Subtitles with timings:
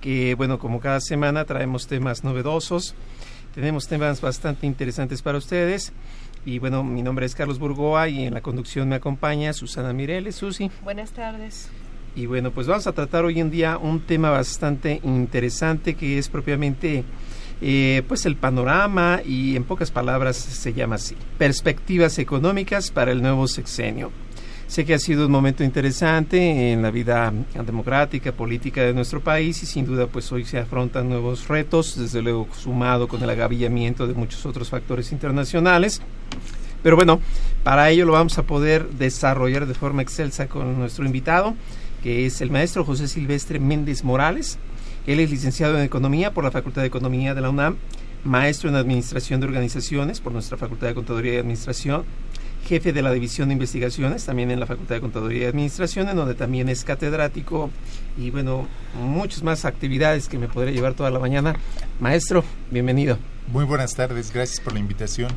[0.00, 2.94] que bueno, como cada semana traemos temas novedosos,
[3.54, 5.92] tenemos temas bastante interesantes para ustedes.
[6.44, 10.36] Y bueno, mi nombre es Carlos Burgoa y en la conducción me acompaña Susana Mireles,
[10.36, 10.70] Susi.
[10.82, 11.68] Buenas tardes.
[12.14, 16.28] Y bueno, pues vamos a tratar hoy en día un tema bastante interesante que es
[16.28, 17.04] propiamente
[17.60, 23.20] eh, pues el panorama y en pocas palabras se llama así, perspectivas económicas para el
[23.20, 24.10] nuevo sexenio.
[24.68, 27.32] Sé que ha sido un momento interesante en la vida
[27.64, 32.20] democrática, política de nuestro país y sin duda pues hoy se afrontan nuevos retos, desde
[32.20, 36.02] luego sumado con el agavillamiento de muchos otros factores internacionales.
[36.82, 37.18] Pero bueno,
[37.64, 41.54] para ello lo vamos a poder desarrollar de forma excelsa con nuestro invitado,
[42.02, 44.58] que es el maestro José Silvestre Méndez Morales.
[45.06, 47.76] Él es licenciado en Economía por la Facultad de Economía de la UNAM,
[48.22, 52.04] maestro en Administración de Organizaciones por nuestra Facultad de Contaduría y Administración,
[52.66, 56.16] jefe de la División de Investigaciones también en la Facultad de Contaduría y Administración, en
[56.16, 57.70] donde también es catedrático
[58.16, 58.66] y bueno,
[59.00, 61.54] muchas más actividades que me podría llevar toda la mañana.
[62.00, 63.18] Maestro, bienvenido.
[63.46, 65.30] Muy buenas tardes, gracias por la invitación.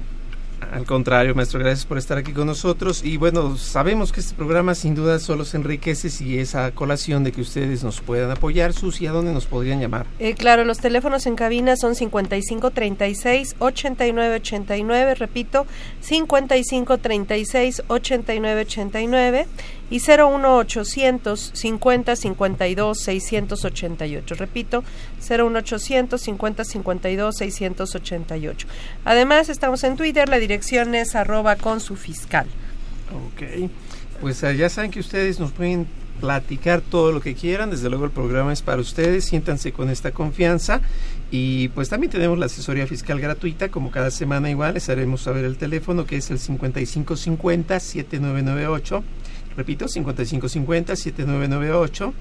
[0.71, 3.03] Al contrario, maestro, gracias por estar aquí con nosotros.
[3.03, 7.23] Y bueno, sabemos que este programa sin duda solo se enriquece si es a colación
[7.23, 8.73] de que ustedes nos puedan apoyar.
[8.73, 10.05] Susi, ¿a dónde nos podrían llamar?
[10.19, 15.65] Eh, claro, los teléfonos en cabina son 5536 8989, repito,
[15.99, 19.47] 5536 8989
[19.91, 24.83] y 01800 50 52 688, repito,
[25.21, 28.67] 01800 50 52 688.
[29.05, 32.47] Además, estamos en Twitter, la dirección es arroba con su fiscal.
[33.11, 33.69] Ok.
[34.19, 35.87] Pues eh, ya saben que ustedes nos pueden
[36.21, 37.69] platicar todo lo que quieran.
[37.71, 39.25] Desde luego el programa es para ustedes.
[39.25, 40.79] Siéntanse con esta confianza.
[41.31, 43.67] Y pues también tenemos la asesoría fiscal gratuita.
[43.69, 49.01] Como cada semana igual les haremos saber el teléfono que es el 5550-7998.
[49.57, 52.13] Repito, 5550-7998.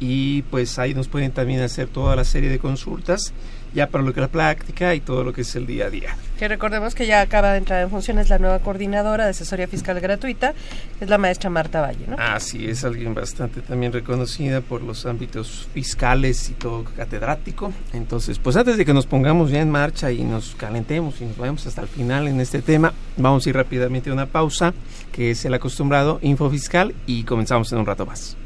[0.00, 3.32] Y pues ahí nos pueden también hacer toda la serie de consultas
[3.74, 5.90] ya para lo que es la práctica y todo lo que es el día a
[5.90, 6.16] día.
[6.38, 9.98] Que recordemos que ya acaba de entrar en funciones la nueva coordinadora de asesoría fiscal
[10.00, 10.54] gratuita,
[11.00, 12.16] es la maestra Marta Valle, ¿no?
[12.18, 17.72] Ah, sí, es alguien bastante también reconocida por los ámbitos fiscales y todo catedrático.
[17.92, 21.36] Entonces, pues antes de que nos pongamos ya en marcha y nos calentemos y nos
[21.36, 24.74] vayamos hasta el final en este tema, vamos a ir rápidamente a una pausa,
[25.12, 28.36] que es el acostumbrado info fiscal y comenzamos en un rato más.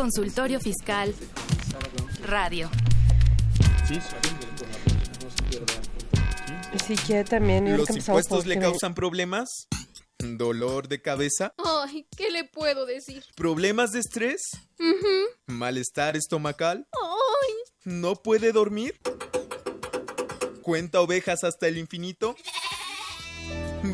[0.00, 1.14] Consultorio Fiscal.
[2.24, 2.70] Radio.
[6.86, 7.76] Si quiere también.
[7.76, 9.68] ¿Los impuestos le causan problemas?
[10.18, 11.52] ¿Dolor de cabeza?
[11.62, 13.22] Ay, ¿qué le puedo decir?
[13.36, 14.40] ¿Problemas de estrés?
[14.78, 15.34] Ujú.
[15.48, 16.86] ¿Malestar estomacal?
[16.94, 17.52] Ay,
[17.84, 18.98] ¿No puede dormir?
[20.62, 22.36] ¿Cuenta ovejas hasta el infinito?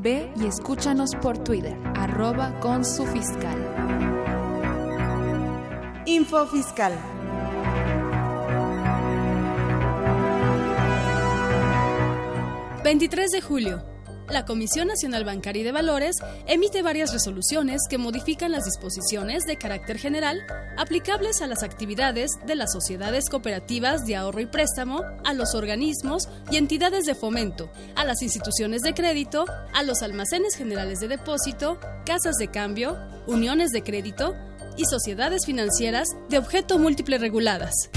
[0.00, 2.54] Ve y escúchanos por Twitter, arroba.
[6.08, 6.98] Info Fiscal.
[12.82, 13.84] 23 de julio.
[14.30, 16.16] La Comisión Nacional Bancaria y de Valores
[16.46, 20.40] emite varias resoluciones que modifican las disposiciones de carácter general
[20.78, 26.30] aplicables a las actividades de las sociedades cooperativas de ahorro y préstamo, a los organismos
[26.50, 29.44] y entidades de fomento, a las instituciones de crédito,
[29.74, 32.96] a los almacenes generales de depósito, casas de cambio,
[33.26, 34.34] uniones de crédito
[34.78, 37.90] y sociedades financieras de objeto múltiple reguladas.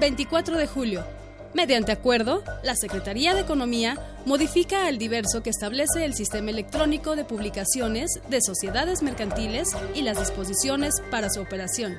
[0.00, 1.04] 24 de julio.
[1.52, 7.24] Mediante acuerdo, la Secretaría de Economía modifica el diverso que establece el sistema electrónico de
[7.24, 11.96] publicaciones de sociedades mercantiles y las disposiciones para su operación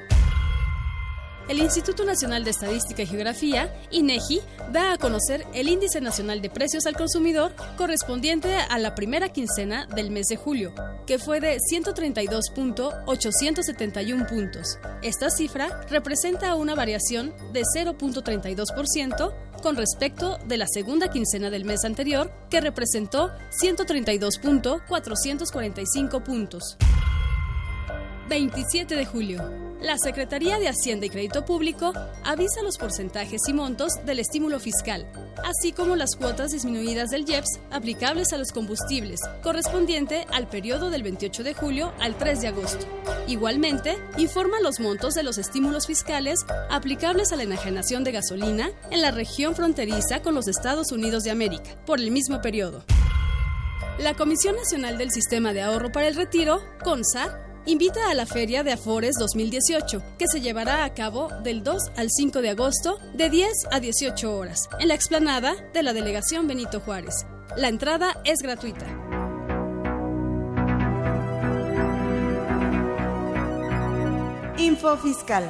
[1.49, 4.39] el Instituto Nacional de Estadística y Geografía, INEGI,
[4.71, 9.87] da a conocer el Índice Nacional de Precios al Consumidor correspondiente a la primera quincena
[9.87, 10.75] del mes de julio,
[11.07, 14.77] que fue de 132.871 puntos.
[15.01, 21.83] Esta cifra representa una variación de 0.32% con respecto de la segunda quincena del mes
[21.83, 26.77] anterior, que representó 132.445 puntos.
[28.29, 29.68] 27 de julio.
[29.81, 31.93] La Secretaría de Hacienda y Crédito Público
[32.25, 35.09] avisa los porcentajes y montos del estímulo fiscal,
[35.45, 41.03] así como las cuotas disminuidas del IEPS aplicables a los combustibles, correspondiente al periodo del
[41.03, 42.85] 28 de julio al 3 de agosto.
[43.27, 49.01] Igualmente, informa los montos de los estímulos fiscales aplicables a la enajenación de gasolina en
[49.01, 52.83] la región fronteriza con los Estados Unidos de América, por el mismo periodo.
[53.97, 58.63] La Comisión Nacional del Sistema de Ahorro para el Retiro, CONSA, invita a la Feria
[58.63, 63.29] de Afores 2018, que se llevará a cabo del 2 al 5 de agosto de
[63.29, 67.27] 10 a 18 horas, en la explanada de la Delegación Benito Juárez.
[67.57, 68.87] La entrada es gratuita.
[74.57, 75.47] Info Fiscal.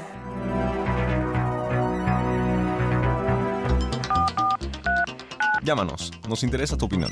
[5.63, 7.11] Llámanos, nos interesa tu opinión.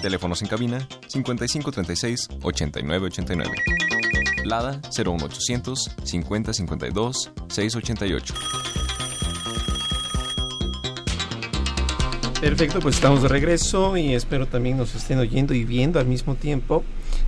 [0.00, 4.11] Teléfonos en cabina 5536 8989.
[4.44, 8.34] Lada 01800 5052 688.
[12.40, 16.34] Perfecto, pues estamos de regreso y espero también nos estén oyendo y viendo al mismo
[16.34, 16.82] tiempo.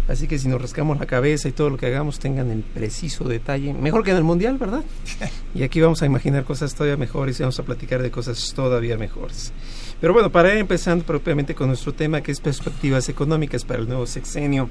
[0.08, 3.22] Así que si nos rascamos la cabeza y todo lo que hagamos tengan el preciso
[3.22, 4.82] detalle, mejor que en el mundial, ¿verdad?
[5.54, 8.98] Y aquí vamos a imaginar cosas todavía mejores y vamos a platicar de cosas todavía
[8.98, 9.52] mejores.
[10.00, 13.86] Pero bueno, para ir empezando propiamente con nuestro tema que es perspectivas económicas para el
[13.86, 14.68] nuevo sexenio.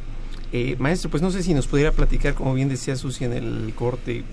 [0.56, 3.74] Eh, maestro, pues no sé si nos pudiera platicar, como bien decía Susi en el
[3.76, 4.24] corte,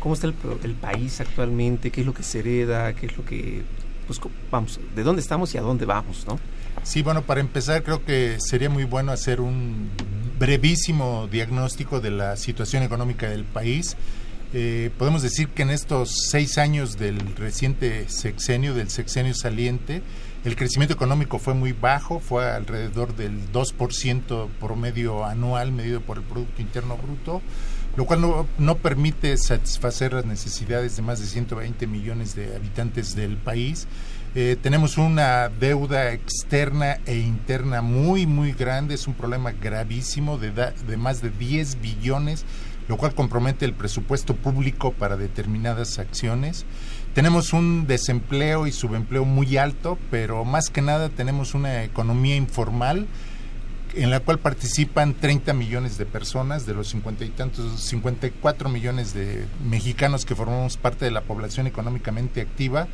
[0.00, 3.24] cómo está el, el, país actualmente, qué es lo que se hereda, qué es lo
[3.24, 3.62] que,
[4.06, 4.20] pues
[4.50, 6.38] vamos, de dónde estamos y a dónde vamos, ¿no?
[6.82, 9.88] Sí, bueno, para empezar creo que sería muy bueno hacer un
[10.38, 13.96] brevísimo diagnóstico de la situación económica del país.
[14.52, 20.02] Eh, podemos decir que en estos seis años del reciente sexenio, del sexenio saliente,
[20.44, 26.24] el crecimiento económico fue muy bajo, fue alrededor del 2% promedio anual medido por el
[26.24, 27.40] Producto Interno Bruto,
[27.96, 33.14] lo cual no, no, permite satisfacer las necesidades de más de 120 millones de habitantes
[33.14, 33.86] del país.
[34.34, 40.50] Eh, tenemos una deuda externa e interna muy, muy grande, es un problema gravísimo de,
[40.50, 42.46] de más de 10 billones,
[42.88, 46.64] lo cual compromete el presupuesto público para determinadas acciones.
[47.14, 53.06] Tenemos un desempleo y subempleo muy alto, pero más que nada tenemos una economía informal
[53.94, 59.12] en la cual participan 30 millones de personas de los 50 y tantos 54 millones
[59.12, 62.88] de mexicanos que formamos parte de la población económicamente activa.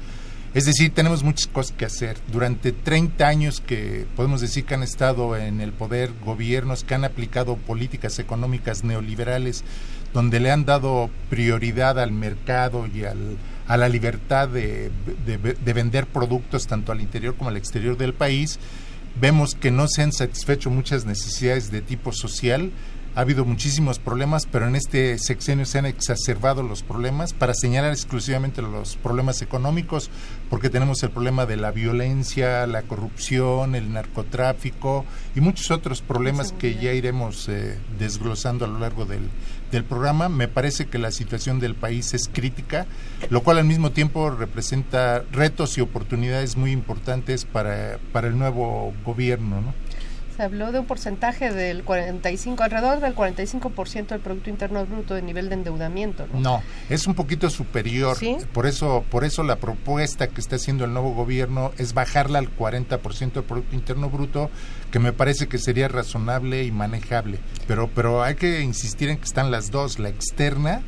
[0.52, 2.16] Es decir, tenemos muchas cosas que hacer.
[2.32, 7.04] Durante 30 años que podemos decir que han estado en el poder gobiernos que han
[7.04, 9.62] aplicado políticas económicas neoliberales
[10.12, 13.36] donde le han dado prioridad al mercado y al,
[13.68, 14.90] a la libertad de,
[15.26, 18.58] de, vender productos tanto al interior como al exterior del país,
[19.20, 22.72] vemos que no se han satisfecho muchas necesidades de tipo social.
[23.18, 27.90] Ha habido muchísimos problemas, pero en este sexenio se han exacerbado los problemas para señalar
[27.90, 30.08] exclusivamente los problemas económicos,
[30.48, 36.52] porque tenemos el problema de la violencia, la corrupción, el narcotráfico y muchos otros problemas
[36.52, 39.30] que ya iremos eh, desglosando a lo largo del,
[39.72, 40.28] del programa.
[40.28, 42.86] Me parece que la situación del país es crítica,
[43.30, 48.94] lo cual al mismo tiempo representa retos y oportunidades muy importantes para, para el nuevo
[49.04, 49.60] gobierno.
[49.60, 49.87] ¿no?
[50.38, 55.22] Se habló de un porcentaje del 45, alrededor del 45% del Producto Interno Bruto de
[55.22, 56.28] nivel de endeudamiento.
[56.32, 58.16] No, no es un poquito superior.
[58.52, 62.56] Por, eso, por eso la propuesta que está haciendo el nuevo gobierno es bajarla al
[62.56, 64.48] 40% del Producto Interno Bruto,
[64.92, 67.40] que me parece que sería razonable y manejable.
[67.66, 70.82] Pero, pero hay que insistir en que están las dos, la externa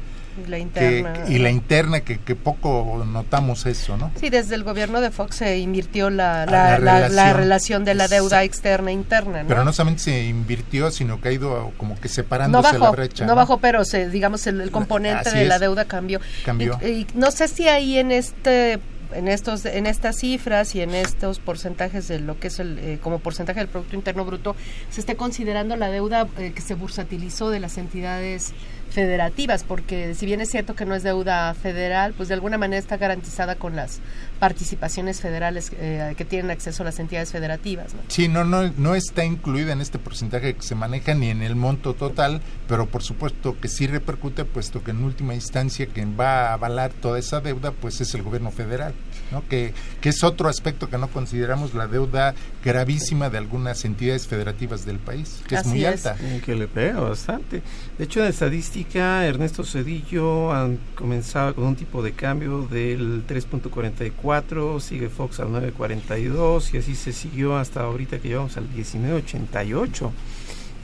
[0.48, 1.24] la interna.
[1.28, 4.10] y la interna, que, que, poco notamos eso, ¿no?
[4.18, 7.36] Sí, desde el gobierno de Fox se invirtió la, la, la, relación.
[7.36, 7.84] relación.
[7.84, 9.48] de la deuda externa e interna, ¿no?
[9.48, 12.90] Pero no solamente se invirtió, sino que ha ido como que separándose no bajó, la
[12.90, 13.26] brecha.
[13.26, 16.20] No, bajó, pero se, digamos el, componente de la deuda cambió.
[16.44, 16.78] Cambió.
[16.82, 18.80] Y, y no sé si ahí en este
[19.12, 22.98] en estos en estas cifras y en estos porcentajes de lo que es el eh,
[23.02, 24.56] como porcentaje del producto interno bruto
[24.90, 28.52] se esté considerando la deuda eh, que se bursatilizó de las entidades
[28.90, 32.78] federativas, porque si bien es cierto que no es deuda federal, pues de alguna manera
[32.78, 34.00] está garantizada con las
[34.38, 37.92] participaciones federales eh, que tienen acceso a las entidades federativas.
[38.08, 41.56] Sí, no, no, no está incluida en este porcentaje que se maneja ni en el
[41.56, 46.48] monto total, pero por supuesto que sí repercute, puesto que en última instancia quien va
[46.48, 48.94] a avalar toda esa deuda, pues es el gobierno federal,
[49.30, 49.46] ¿no?
[49.48, 52.34] que, que es otro aspecto que no consideramos la deuda
[52.64, 56.16] gravísima de algunas entidades federativas del país, que es muy alta.
[56.44, 57.62] que le pega bastante.
[57.98, 64.80] De hecho, en estadística Ernesto Cedillo han comenzado con un tipo de cambio del 3.44,
[64.80, 70.10] sigue Fox al 9.42 y así se siguió hasta ahorita que llevamos al 19.88.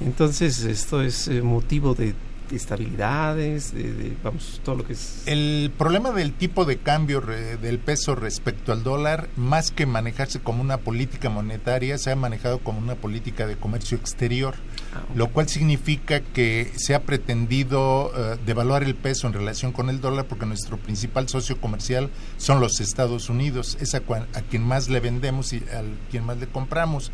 [0.01, 2.15] Entonces esto es eh, motivo de
[2.55, 5.23] estabilidades, de, vamos, todo lo que es...
[5.27, 10.63] El problema del tipo de cambio del peso respecto al dólar, más que manejarse como
[10.63, 14.55] una política monetaria, se ha manejado como una política de comercio exterior,
[14.95, 19.91] ah, lo cual significa que se ha pretendido uh, devaluar el peso en relación con
[19.91, 24.63] el dólar porque nuestro principal socio comercial son los Estados Unidos, es a, a quien
[24.63, 27.11] más le vendemos y a quien más le compramos.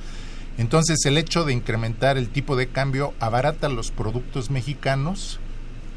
[0.58, 5.40] Entonces el hecho de incrementar el tipo de cambio abarata los productos mexicanos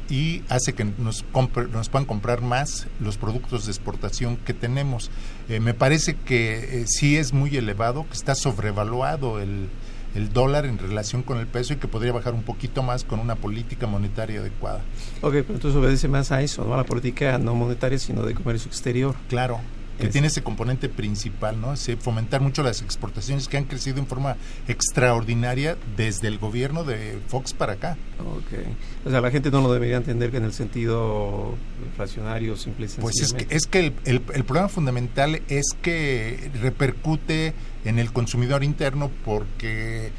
[0.08, 1.24] y hace que nos,
[1.72, 5.10] nos puedan comprar más los productos de exportación que tenemos.
[5.48, 9.68] Eh, me parece que eh, sí es muy elevado, que está sobrevaluado el,
[10.14, 13.20] el dólar en relación con el peso y que podría bajar un poquito más con
[13.20, 14.80] una política monetaria adecuada.
[15.20, 16.74] Ok, pero entonces obedece más a eso, ¿no?
[16.74, 19.14] a la política no monetaria, sino de comercio exterior.
[19.28, 19.60] Claro,
[19.98, 21.72] que tiene ese componente principal, ¿no?
[21.72, 24.36] Ese fomentar mucho las exportaciones que han crecido en forma
[24.68, 27.96] extraordinaria desde el gobierno de Fox para acá.
[28.20, 28.66] Ok.
[29.06, 33.00] O sea, la gente no lo debería entender que en el sentido inflacionario simple y
[33.00, 38.64] Pues es que, es que el, el, problema fundamental es que repercute en el consumidor
[38.64, 40.12] interno porque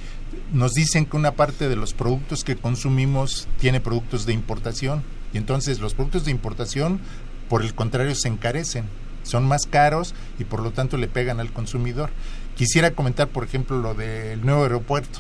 [0.53, 5.03] nos dicen que una parte de los productos que consumimos tiene productos de importación
[5.33, 6.99] y entonces los productos de importación
[7.49, 8.85] por el contrario se encarecen
[9.27, 12.09] son más caros y por lo tanto le pegan al consumidor.
[12.55, 15.19] Quisiera comentar, por ejemplo, lo del nuevo aeropuerto.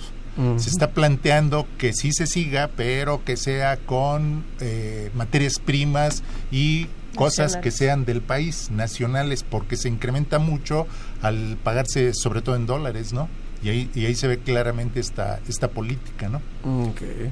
[0.57, 6.21] Se está planteando que sí se siga, pero que sea con eh, materias primas
[6.51, 6.85] y
[7.15, 10.85] cosas que sean del país, nacionales, porque se incrementa mucho
[11.23, 13.27] al pagarse sobre todo en dólares, ¿no?
[13.63, 16.41] Y ahí, y ahí se ve claramente esta, esta política, ¿no?
[16.89, 17.31] Okay.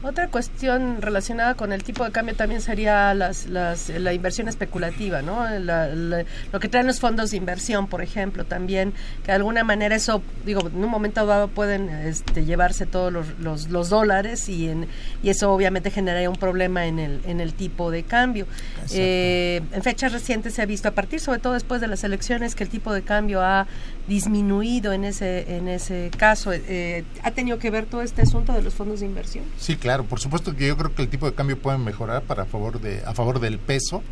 [0.00, 5.22] Otra cuestión relacionada con el tipo de cambio también sería las, las, la inversión especulativa,
[5.22, 5.44] ¿no?
[5.58, 10.22] lo que traen los fondos de inversión, por ejemplo, también, que de alguna manera eso,
[10.46, 14.86] digo, en un momento dado pueden este, llevarse todos los, los, dólares y, en,
[15.24, 18.46] y eso obviamente generaría un problema en el, en el tipo de cambio.
[18.92, 22.54] Eh, en fechas recientes se ha visto, a partir sobre todo después de las elecciones,
[22.54, 23.66] que el tipo de cambio ha
[24.08, 26.52] disminuido en ese, en ese caso.
[26.52, 29.44] Eh, ¿Ha tenido que ver todo este asunto de los fondos de inversión?
[29.58, 32.46] Sí, claro, por supuesto que yo creo que el tipo de cambio puede mejorar para
[32.46, 34.02] favor de, a favor del peso.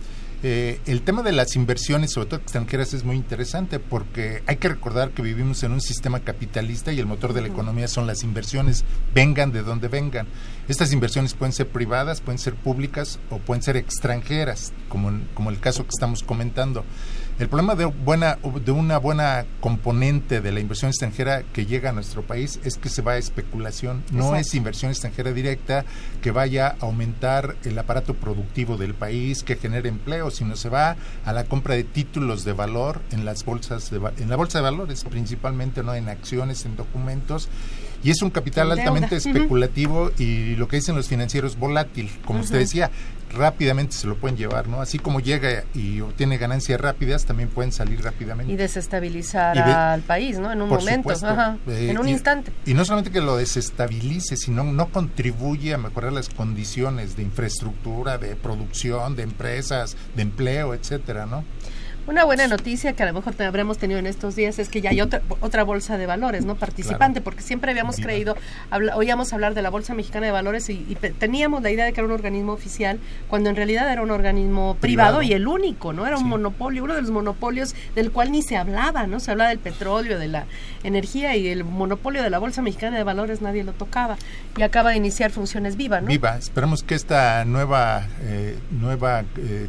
[0.42, 4.68] Eh, el tema de las inversiones, sobre todo extranjeras, es muy interesante porque hay que
[4.68, 8.22] recordar que vivimos en un sistema capitalista y el motor de la economía son las
[8.22, 8.84] inversiones,
[9.14, 10.28] vengan de donde vengan.
[10.68, 15.58] Estas inversiones pueden ser privadas, pueden ser públicas o pueden ser extranjeras, como, como el
[15.58, 16.84] caso que estamos comentando.
[17.38, 21.92] El problema de, buena, de una buena componente de la inversión extranjera que llega a
[21.92, 24.04] nuestro país es que se va a especulación.
[24.10, 25.84] No es inversión extranjera directa
[26.22, 30.96] que vaya a aumentar el aparato productivo del país, que genere empleo, sino se va
[31.26, 34.62] a la compra de títulos de valor en las bolsas, de, en la bolsa de
[34.62, 37.50] valores principalmente, no en acciones, en documentos
[38.06, 42.60] y es un capital altamente especulativo y lo que dicen los financieros volátil, como usted
[42.60, 42.88] decía,
[43.32, 44.80] rápidamente se lo pueden llevar, ¿no?
[44.80, 48.52] Así como llega y obtiene ganancias rápidas, también pueden salir rápidamente.
[48.52, 50.52] Y desestabilizar al país, ¿no?
[50.52, 51.12] En un momento,
[51.66, 52.52] eh, en un instante.
[52.64, 58.18] Y no solamente que lo desestabilice, sino no contribuye a mejorar las condiciones de infraestructura,
[58.18, 61.42] de producción, de empresas, de empleo, etcétera, ¿no?
[62.06, 64.80] Una buena noticia que a lo mejor te habremos tenido en estos días es que
[64.80, 66.54] ya hay otra, otra bolsa de valores, ¿no?
[66.54, 68.36] Participante, porque siempre habíamos creído,
[68.94, 72.06] oíamos hablar de la Bolsa Mexicana de Valores y, teníamos la idea de que era
[72.06, 76.06] un organismo oficial, cuando en realidad era un organismo privado, y el único, ¿no?
[76.06, 79.18] Era un monopolio, uno de los monopolios del cual ni se hablaba, ¿no?
[79.18, 80.44] Se hablaba del petróleo, de la
[80.84, 84.16] energía y el monopolio de la Bolsa Mexicana de Valores nadie lo tocaba.
[84.56, 86.06] Y acaba de iniciar funciones viva, ¿no?
[86.06, 89.68] Viva, esperamos que esta nueva, eh, nueva eh,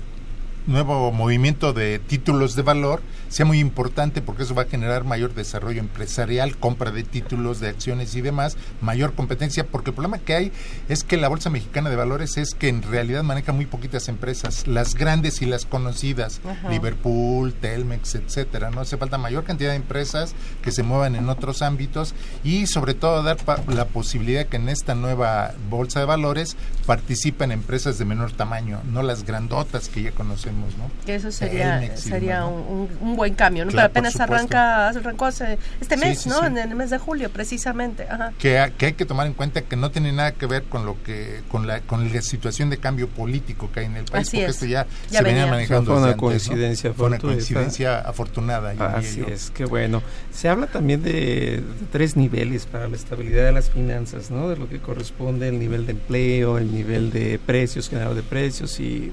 [0.67, 5.33] nuevo movimiento de títulos de valor sea muy importante porque eso va a generar mayor
[5.33, 10.35] desarrollo empresarial, compra de títulos, de acciones y demás, mayor competencia, porque el problema que
[10.35, 10.51] hay
[10.89, 14.67] es que la Bolsa Mexicana de Valores es que en realidad maneja muy poquitas empresas,
[14.67, 18.81] las grandes y las conocidas, Liverpool, Telmex, etcétera, ¿no?
[18.81, 23.23] Hace falta mayor cantidad de empresas que se muevan en otros ámbitos y sobre todo
[23.23, 26.55] dar la posibilidad que en esta nueva Bolsa de Valores
[26.85, 31.11] participen empresas de menor tamaño, no las grandotas que ya conocemos, ¿no?
[31.11, 33.71] Eso sería, sería un buen cambio, ¿no?
[33.71, 36.45] Pero apenas arranca, arrancó este mes, ¿no?
[36.45, 38.07] En el mes de julio, precisamente.
[38.39, 41.41] Que, hay que tomar en cuenta que no tiene nada que ver con lo que
[41.49, 44.65] con la con la situación de cambio político que hay en el país, porque esto
[44.65, 45.93] ya, se venía, manejando.
[45.93, 48.71] Fue una coincidencia, Fue una coincidencia afortunada.
[48.95, 50.01] Así es, qué bueno.
[50.31, 54.49] Se habla también de, tres niveles para la estabilidad de las finanzas, ¿no?
[54.49, 58.79] De lo que corresponde el nivel de empleo, el nivel de precios, general de precios
[58.79, 59.11] y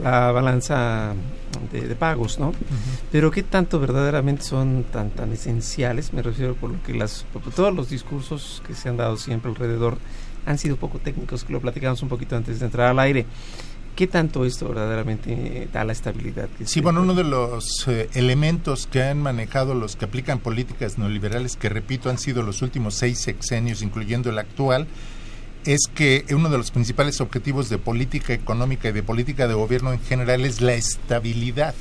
[0.00, 1.14] la balanza
[1.70, 2.52] de, pagos, ¿no?
[3.10, 7.74] Pero qué tanto verdaderamente son tan tan esenciales, me refiero por lo que las todos
[7.74, 9.98] los discursos que se han dado siempre alrededor
[10.46, 13.26] han sido poco técnicos, que lo platicamos un poquito antes de entrar al aire.
[13.94, 16.48] ¿Qué tanto esto verdaderamente da la estabilidad?
[16.64, 21.56] sí, bueno, uno de los eh, elementos que han manejado los que aplican políticas neoliberales,
[21.56, 24.86] que repito, han sido los últimos seis sexenios, incluyendo el actual,
[25.64, 29.92] es que uno de los principales objetivos de política económica y de política de gobierno
[29.92, 31.74] en general es la estabilidad.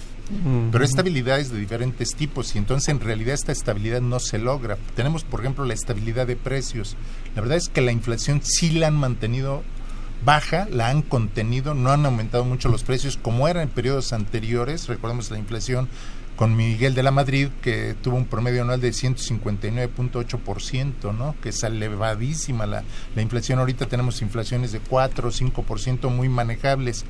[0.72, 4.78] Pero estabilidad es de diferentes tipos y entonces en realidad esta estabilidad no se logra.
[4.96, 6.96] Tenemos, por ejemplo, la estabilidad de precios.
[7.36, 9.62] La verdad es que la inflación sí la han mantenido
[10.24, 14.88] baja, la han contenido, no han aumentado mucho los precios como era en periodos anteriores.
[14.88, 15.90] Recordemos la inflación
[16.42, 21.36] con Miguel de la Madrid, que tuvo un promedio anual de 159.8%, ¿no?
[21.40, 22.84] que es elevadísima la,
[23.16, 23.60] la inflación.
[23.60, 27.06] Ahorita tenemos inflaciones de 4 o 5% muy manejables.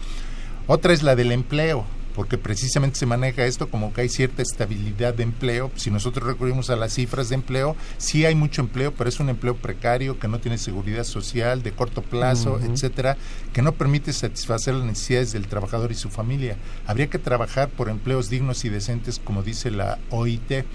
[0.68, 5.14] Otra es la del empleo porque precisamente se maneja esto como que hay cierta estabilidad
[5.14, 5.72] de empleo.
[5.76, 9.30] Si nosotros recurrimos a las cifras de empleo, sí hay mucho empleo, pero es un
[9.30, 13.18] empleo precario que no tiene seguridad social, de corto plazo, etcétera,
[13.54, 16.58] que no permite satisfacer las necesidades del trabajador y su familia.
[16.86, 20.66] Habría que trabajar por empleos dignos y decentes, como dice la OIT.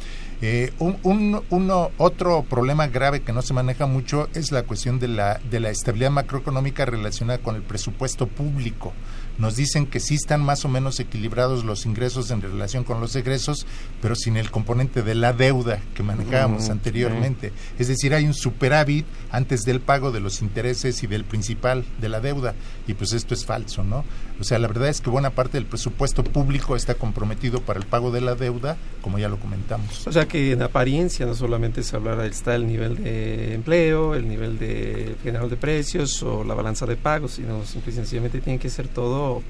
[0.42, 5.08] Eh, un, uno, otro problema grave que no se maneja mucho es la cuestión de
[5.08, 8.92] la, de la estabilidad macroeconómica relacionada con el presupuesto público
[9.38, 13.14] nos dicen que sí están más o menos equilibrados los ingresos en relación con los
[13.16, 13.66] egresos,
[14.00, 17.52] pero sin el componente de la deuda que manejábamos anteriormente.
[17.78, 22.08] Es decir, hay un superávit antes del pago de los intereses y del principal de
[22.08, 22.54] la deuda,
[22.86, 24.04] y pues esto es falso, ¿no?
[24.40, 27.86] O sea, la verdad es que buena parte del presupuesto público está comprometido para el
[27.86, 30.06] pago de la deuda, como ya lo comentamos.
[30.06, 34.28] O sea que en apariencia no solamente se hablará, está el nivel de empleo, el
[34.28, 38.58] nivel de general de precios o la balanza de pagos, sino simple y sencillamente tiene
[38.58, 39.42] que ser todo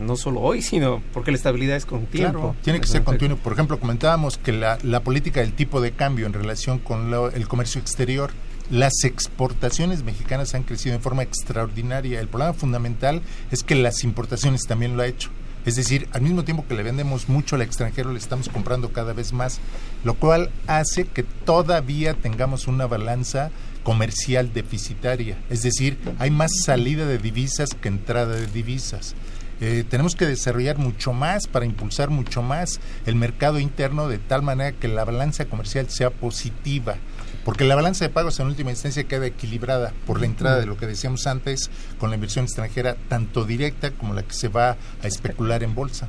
[0.00, 2.56] no solo hoy, sino porque la estabilidad es continuo.
[2.62, 3.36] tiene que ser continuo.
[3.36, 7.48] Por ejemplo, comentábamos que la, la política del tipo de cambio en relación con el
[7.48, 8.30] comercio exterior
[8.72, 12.20] las exportaciones mexicanas han crecido en forma extraordinaria.
[12.20, 15.28] El problema fundamental es que las importaciones también lo ha hecho.
[15.66, 19.12] Es decir, al mismo tiempo que le vendemos mucho al extranjero, le estamos comprando cada
[19.12, 19.60] vez más,
[20.04, 23.50] lo cual hace que todavía tengamos una balanza
[23.82, 25.36] comercial deficitaria.
[25.50, 29.14] Es decir, hay más salida de divisas que entrada de divisas.
[29.60, 34.40] Eh, tenemos que desarrollar mucho más para impulsar mucho más el mercado interno de tal
[34.40, 36.96] manera que la balanza comercial sea positiva
[37.44, 40.76] porque la balanza de pagos en última instancia queda equilibrada por la entrada de lo
[40.76, 45.06] que decíamos antes con la inversión extranjera, tanto directa como la que se va a
[45.06, 46.08] especular en bolsa.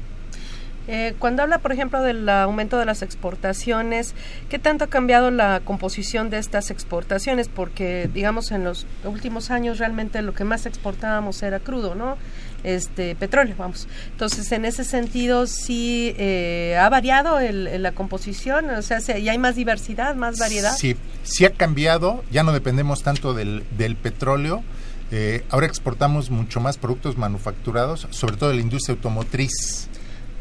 [0.88, 4.14] Eh, cuando habla, por ejemplo, del aumento de las exportaciones,
[4.50, 7.48] ¿qué tanto ha cambiado la composición de estas exportaciones?
[7.48, 12.18] Porque, digamos, en los últimos años realmente lo que más exportábamos era crudo, ¿no?
[12.64, 13.88] Este, petróleo, vamos.
[14.12, 19.56] Entonces, en ese sentido, sí eh, ha variado la composición, o sea, ya hay más
[19.56, 20.74] diversidad, más variedad.
[20.76, 24.64] Sí, sí ha cambiado, ya no dependemos tanto del, del petróleo.
[25.12, 29.88] Eh, ahora exportamos mucho más productos manufacturados, sobre todo de la industria automotriz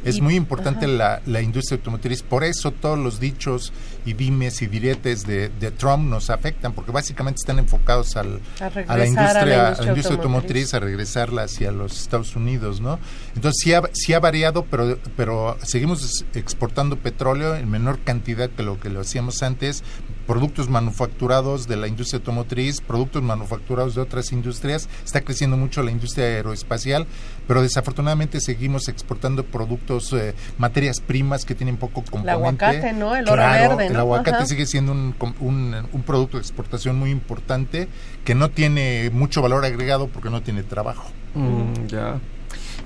[0.04, 2.22] Es muy importante la, la, industria automotriz.
[2.22, 3.72] Por eso todos los dichos
[4.04, 8.96] y dimes y diretes de, de Trump nos afectan, porque básicamente están enfocados al, a,
[8.96, 10.74] la industria, a la industria, automotriz.
[10.74, 12.98] a regresarla hacia los Estados Unidos, ¿no?
[13.34, 18.62] Entonces sí ha, sí ha variado, pero, pero seguimos exportando petróleo en menor cantidad que
[18.62, 19.84] lo que lo hacíamos antes,
[20.33, 24.88] productos manufacturados de la industria automotriz, productos manufacturados de otras industrias.
[25.05, 27.07] Está creciendo mucho la industria aeroespacial,
[27.47, 32.31] pero desafortunadamente seguimos exportando productos, eh, materias primas que tienen poco componente.
[32.31, 33.14] El aguacate, ¿no?
[33.14, 37.88] El oro verde, El aguacate sigue siendo un, un, producto de exportación muy importante
[38.25, 41.11] que no tiene mucho valor agregado porque no tiene trabajo.
[41.35, 42.21] Mm, ya.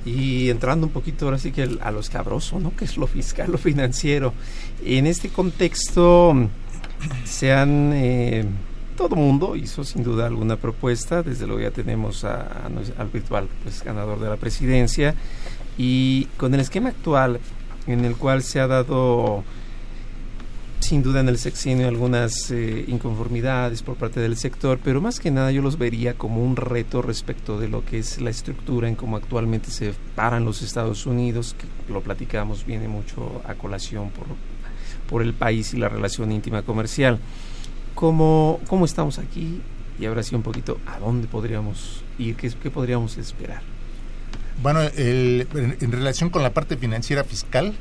[0.05, 2.73] Y entrando un poquito ahora sí que a lo escabroso, ¿no?
[2.77, 4.35] Que es lo fiscal, lo financiero.
[4.85, 6.49] En este contexto
[7.25, 7.93] se han...
[7.95, 8.45] Eh,
[8.97, 14.19] todo mundo hizo sin duda alguna propuesta, desde luego ya tenemos al virtual pues, ganador
[14.21, 15.15] de la presidencia.
[15.77, 17.39] Y con el esquema actual
[17.87, 19.45] en el cual se ha dado
[20.81, 25.31] sin duda en el sexenio algunas eh, inconformidades por parte del sector, pero más que
[25.31, 28.95] nada yo los vería como un reto respecto de lo que es la estructura en
[28.95, 34.27] cómo actualmente se paran los Estados Unidos, que lo platicamos, viene mucho a colación por
[35.09, 37.19] por el país y la relación íntima comercial.
[37.95, 39.61] ¿Cómo, cómo estamos aquí?
[39.99, 42.37] Y ahora sí un poquito, ¿a dónde podríamos ir?
[42.37, 43.76] ¿Qué, qué podríamos esperar?
[44.63, 47.75] Bueno, en, relación con la parte financiera fiscal,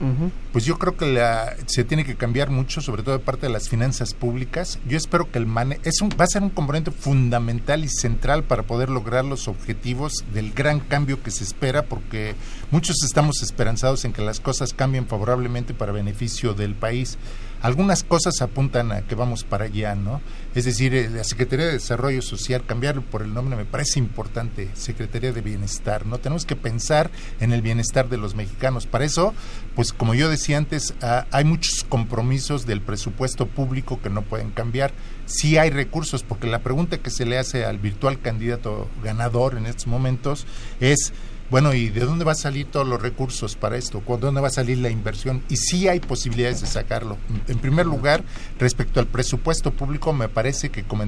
[0.51, 3.53] pues yo creo que la, se tiene que cambiar mucho, sobre todo de parte de
[3.53, 4.79] las finanzas públicas.
[4.87, 8.43] Yo espero que el MANE es un, va a ser un componente fundamental y central
[8.43, 12.35] para poder lograr los objetivos del gran cambio que se espera, porque
[12.71, 17.17] muchos estamos esperanzados en que las cosas cambien favorablemente para beneficio del país
[17.65, 20.21] algunas cosas apuntan a que vamos para allá, ¿no?
[20.53, 24.69] Es decir, eh, la Secretaría de Desarrollo Social, cambiarlo por el nombre me parece importante,
[24.75, 26.19] Secretaría de Bienestar, ¿no?
[26.19, 28.85] Tenemos que pensar en el bienestar de los mexicanos.
[28.85, 29.33] Para eso,
[29.75, 34.51] pues como yo decía antes, ah, hay muchos compromisos del presupuesto público que no pueden
[34.51, 34.93] cambiar.
[35.25, 39.65] Sí hay recursos, porque la pregunta que se le hace al virtual candidato ganador en
[39.65, 40.45] estos momentos
[40.79, 41.13] es
[41.49, 44.01] bueno, ¿y de dónde va a salir todos los recursos para esto?
[44.19, 45.43] ¿Dónde va a salir la inversión?
[45.47, 47.17] Y sí hay posibilidades de sacarlo.
[47.47, 48.23] En primer lugar,
[48.57, 51.05] respecto al presupuesto público, me parece que, como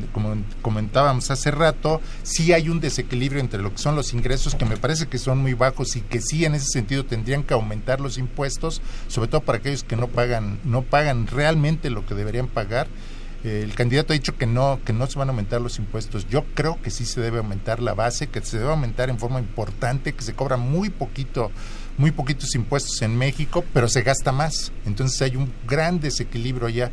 [0.61, 4.77] comentábamos hace rato, sí hay un desequilibrio entre lo que son los ingresos, que me
[4.77, 8.19] parece que son muy bajos y que sí en ese sentido tendrían que aumentar los
[8.19, 12.87] impuestos, sobre todo para aquellos que no pagan, no pagan realmente lo que deberían pagar
[13.43, 16.27] el candidato ha dicho que no, que no se van a aumentar los impuestos.
[16.27, 19.39] Yo creo que sí se debe aumentar la base, que se debe aumentar en forma
[19.39, 21.51] importante, que se cobra muy poquito,
[21.97, 24.71] muy poquitos impuestos en México, pero se gasta más.
[24.85, 26.91] Entonces hay un gran desequilibrio ya.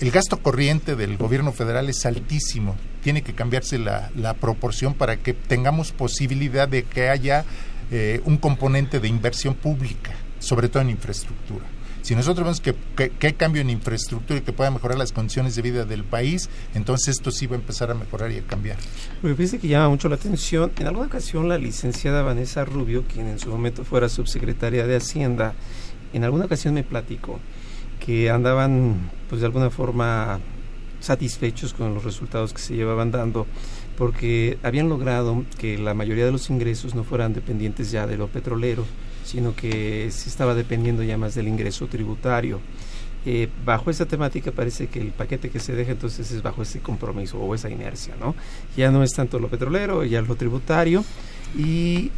[0.00, 2.76] El gasto corriente del gobierno federal es altísimo.
[3.02, 7.44] Tiene que cambiarse la, proporción para que tengamos posibilidad de que haya
[7.92, 11.71] eh, un componente de inversión pública, sobre todo en infraestructura.
[12.02, 12.74] Si nosotros vemos que,
[13.10, 17.16] que, cambio en infraestructura y que pueda mejorar las condiciones de vida del país, entonces
[17.16, 18.76] esto sí va a empezar a mejorar y a cambiar.
[19.22, 20.72] Me parece que llama mucho la atención.
[20.78, 25.54] En alguna ocasión la licenciada Vanessa Rubio, quien en su momento fuera subsecretaria de Hacienda,
[26.12, 27.38] en alguna ocasión me platicó
[28.04, 30.40] que andaban pues de alguna forma
[30.98, 33.46] satisfechos con los resultados que se llevaban dando
[33.96, 38.28] porque habían logrado que la mayoría de los ingresos no fueran dependientes ya de lo
[38.28, 38.84] petrolero,
[39.32, 42.60] sino que se estaba dependiendo ya más del ingreso tributario.
[43.24, 46.80] Eh, bajo esa temática parece que el paquete que se deja entonces es bajo ese
[46.80, 48.34] compromiso o esa inercia, ¿no?
[48.76, 51.02] Ya no es tanto lo petrolero, ya lo tributario
[51.56, 52.10] y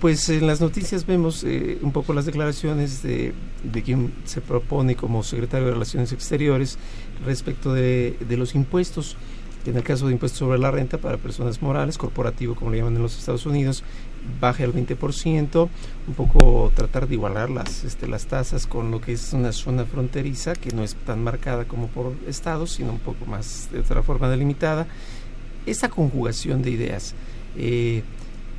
[0.00, 4.96] pues en las noticias vemos eh, un poco las declaraciones de, de, quien se propone
[4.96, 6.78] como secretario de Relaciones Exteriores
[7.26, 9.16] respecto de, de los impuestos
[9.70, 12.96] en el caso de impuestos sobre la renta para personas morales, corporativo como le llaman
[12.96, 13.84] en los Estados Unidos,
[14.40, 15.68] baje al 20%,
[16.08, 19.84] un poco tratar de igualar las, este, las tasas con lo que es una zona
[19.84, 24.02] fronteriza que no es tan marcada como por estados, sino un poco más de otra
[24.02, 24.86] forma delimitada.
[25.66, 27.14] Esa conjugación de ideas,
[27.56, 28.02] eh,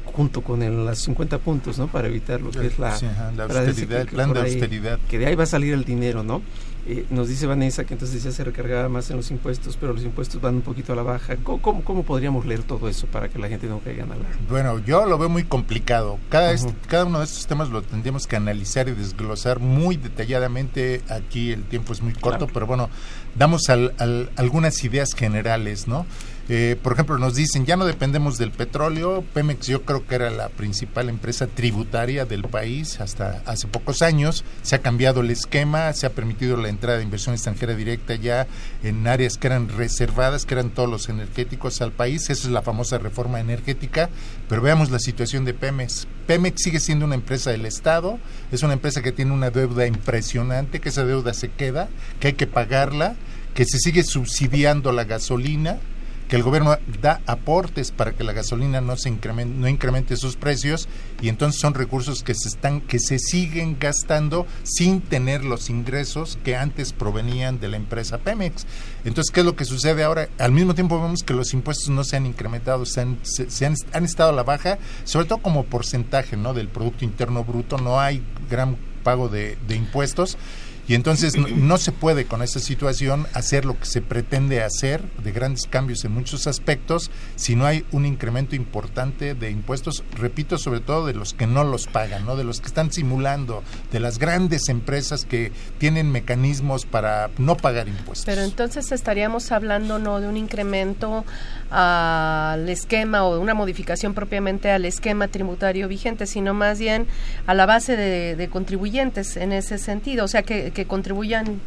[0.06, 1.88] junto con el, los 50 puntos, ¿no?
[1.88, 2.98] Para evitar lo que es la,
[3.36, 5.00] la austeridad, el plan de austeridad.
[5.10, 6.42] Que de ahí va a salir el dinero, ¿no?
[6.86, 10.04] Eh, nos dice Vanessa que entonces ya se recargaba más en los impuestos, pero los
[10.04, 11.38] impuestos van un poquito a la baja.
[11.38, 14.16] ¿Cómo, cómo, podríamos leer todo eso para que la gente no caiga en la
[14.50, 16.20] Bueno, yo lo veo muy complicado.
[16.30, 16.54] Cada,
[16.88, 21.02] cada uno de estos temas lo tendríamos que analizar y desglosar muy detalladamente.
[21.10, 22.90] Aquí el tiempo es muy corto, pero bueno,
[23.36, 23.94] damos al,
[24.36, 26.06] algunas ideas generales, ¿no?
[26.50, 29.24] Eh, por ejemplo, nos dicen, ya no dependemos del petróleo.
[29.34, 34.44] Pemex yo creo que era la principal empresa tributaria del país hasta hace pocos años.
[34.62, 38.48] Se ha cambiado el esquema, se ha permitido la entrada de inversión extranjera directa ya
[38.84, 42.30] en áreas que eran reservadas, que eran todos los energéticos al país.
[42.30, 44.10] Esa es la famosa reforma energética.
[44.50, 46.08] Pero veamos la situación de Pemex.
[46.28, 48.20] Pemex sigue siendo una empresa del Estado,
[48.52, 51.88] es una empresa que tiene una deuda impresionante, que esa deuda se queda,
[52.20, 53.16] que hay que pagarla,
[53.54, 55.80] que se sigue subsidiando la gasolina
[56.28, 60.36] que el gobierno da aportes para que la gasolina no se incremente, no incremente sus
[60.36, 60.88] precios
[61.22, 66.38] y entonces son recursos que se están que se siguen gastando sin tener los ingresos
[66.44, 68.66] que antes provenían de la empresa Pemex.
[69.06, 70.30] Entonces, ¿qué es lo que sucede ahora?
[70.38, 73.76] Al mismo tiempo vemos que los impuestos no se han incrementado, se han, se, han,
[73.92, 76.54] han estado a la baja, sobre todo como porcentaje ¿no?
[76.54, 80.38] del Producto Interno Bruto, no hay gran pago de, de impuestos
[80.88, 85.32] y entonces no, se puede con esa situación hacer lo que se pretende hacer de
[85.32, 90.80] grandes cambios en muchos aspectos si no hay un incremento importante de impuestos, repito, sobre
[90.80, 92.36] todo de los que no los pagan, ¿no?
[92.36, 97.88] de los que están simulando, de las grandes empresas que tienen mecanismos para no pagar
[97.88, 98.26] impuestos.
[98.26, 101.26] Pero entonces estaríamos hablando no de un incremento
[101.70, 107.08] al esquema o de una modificación propiamente al esquema tributario vigente, sino más bien
[107.48, 110.26] a la base de contribuyentes en ese sentido.
[110.26, 111.62] O sea, que, que contribuyan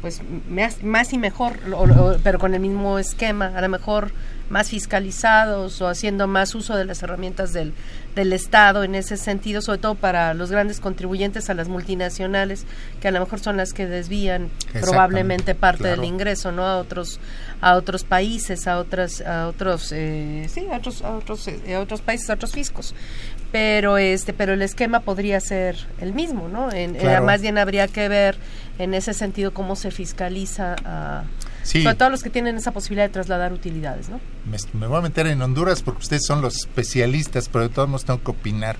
[0.00, 0.20] pues
[0.82, 1.58] más, y mejor,
[2.22, 4.12] pero con el mismo esquema, a lo mejor
[4.48, 7.74] más fiscalizados o haciendo más uso de las herramientas del,
[8.14, 12.64] del Estado en ese sentido, sobre todo para los grandes contribuyentes a las multinacionales,
[13.00, 16.64] que a lo mejor son las que desvían probablemente parte del ingreso, ¿no?
[16.64, 17.20] A otros
[17.60, 21.80] a otros países, a otras a otros eh, sí, a otros a otros eh, a
[21.80, 22.94] otros países, a otros fiscos
[23.52, 28.08] pero este pero el esquema podría ser el mismo no en, más bien habría que
[28.08, 28.36] ver
[28.78, 31.24] en ese sentido cómo se fiscaliza a
[31.64, 34.20] sobre todo los que tienen esa posibilidad de trasladar utilidades no
[34.72, 38.04] me, voy a meter en Honduras porque ustedes son los especialistas pero de todos modos
[38.04, 38.76] tengo que opinar.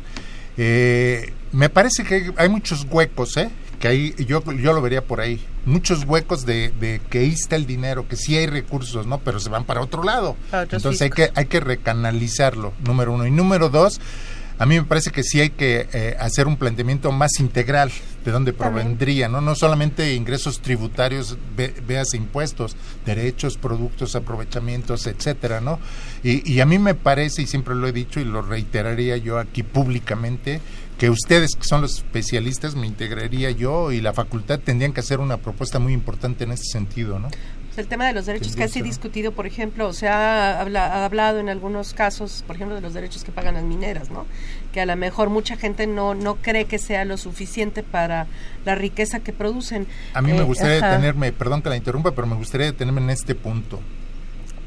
[0.56, 5.20] Eh, me parece que hay, muchos huecos eh que ahí yo yo lo vería por
[5.20, 5.40] ahí.
[5.64, 9.38] Muchos huecos de, de, que ahí está el dinero que sí hay recursos no pero
[9.38, 10.36] se van para otro lado.
[10.52, 13.26] Entonces hay que hay que recanalizarlo número uno.
[13.26, 14.00] Y número dos
[14.58, 17.90] a mí me parece que sí hay que eh, hacer un planteamiento más integral
[18.24, 19.40] de dónde provendría, ¿no?
[19.40, 21.38] No solamente ingresos tributarios,
[21.86, 25.78] veas impuestos, derechos, productos, aprovechamientos, etcétera, ¿no?
[26.22, 29.38] Y, y a mí me parece, y siempre lo he dicho y lo reiteraría yo
[29.38, 30.60] aquí públicamente,
[30.98, 35.20] que ustedes que son los especialistas, me integraría yo y la facultad tendrían que hacer
[35.20, 37.28] una propuesta muy importante en ese sentido, ¿no?
[37.78, 41.48] El tema de los derechos que ha sido discutido, por ejemplo, se ha, hablado en
[41.48, 44.26] algunos casos, por ejemplo, de los derechos que pagan las mineras, ¿no?
[44.72, 48.26] Que a lo mejor mucha gente no, no cree que sea lo suficiente para
[48.64, 49.86] la riqueza que producen.
[50.14, 53.10] A mí me eh, gustaría detenerme, perdón que la interrumpa, pero me gustaría detenerme en
[53.10, 53.80] este punto.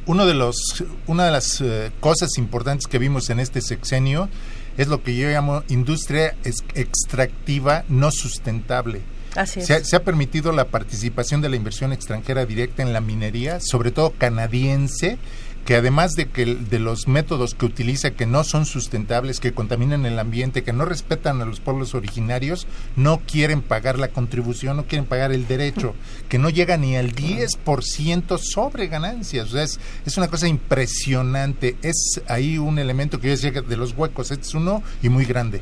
[0.05, 4.29] Uno de los, una de las eh, cosas importantes que vimos en este sexenio
[4.77, 9.01] es lo que yo llamo industria extractiva no sustentable
[9.45, 14.13] se, ha, permitido la participación de la inversión extranjera directa en la minería, sobre todo
[14.17, 15.17] canadiense,
[15.65, 20.05] que además de que de los métodos que utiliza que no son sustentables, que contaminan
[20.05, 24.85] el ambiente, que no respetan a los pueblos originarios, no quieren pagar la contribución, no
[24.85, 25.95] quieren pagar el derecho,
[26.29, 29.49] que no llega ni al 10% sobre ganancias.
[29.49, 31.75] O sea, es, es, una cosa impresionante.
[31.81, 35.61] Es ahí un elemento que yo decía de los huecos, es uno y muy grande.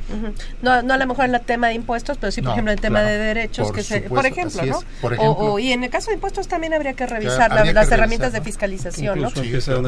[0.61, 2.77] no, no a lo mejor en el tema de impuestos, pero sí, por ejemplo, en
[2.77, 4.79] el tema de derechos, por que se, por ejemplo, ¿no?
[5.19, 9.21] O, y en el caso de impuestos también habría que revisar las herramientas de fiscalización,
[9.21, 9.29] ¿no?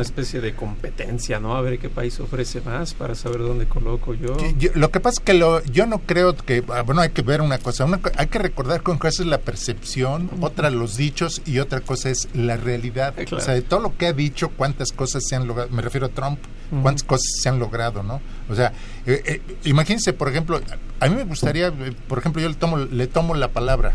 [0.02, 1.56] Una especie de competencia, ¿no?
[1.56, 4.36] A ver qué país ofrece más para saber dónde coloco yo.
[4.74, 7.40] lo que pasa es que lo, yo no creo que, ah, bueno, hay que ver
[7.42, 7.86] una cosa,
[8.18, 12.30] hay que recordar con cosa es la percepción, otra los dichos y otra cosa es
[12.34, 13.14] la realidad.
[13.32, 16.08] O sea, de todo lo que ha dicho, cuántas cosas se han logrado, me refiero
[16.08, 16.40] a Trump,
[16.82, 18.20] cuántas cosas se han logrado, ¿no?
[18.50, 18.74] O sea,
[19.06, 20.60] eh, eh, imagínense, por ejemplo,
[21.00, 23.94] a mí me gustaría, eh, por ejemplo, yo le tomo, le tomo la palabra,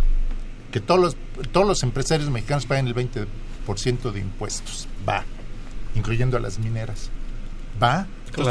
[0.71, 1.16] que todos los,
[1.51, 4.87] todos los empresarios mexicanos paguen el 20% de impuestos.
[5.09, 5.25] Va
[5.96, 7.11] incluyendo a las mineras.
[7.82, 8.06] ¿Va?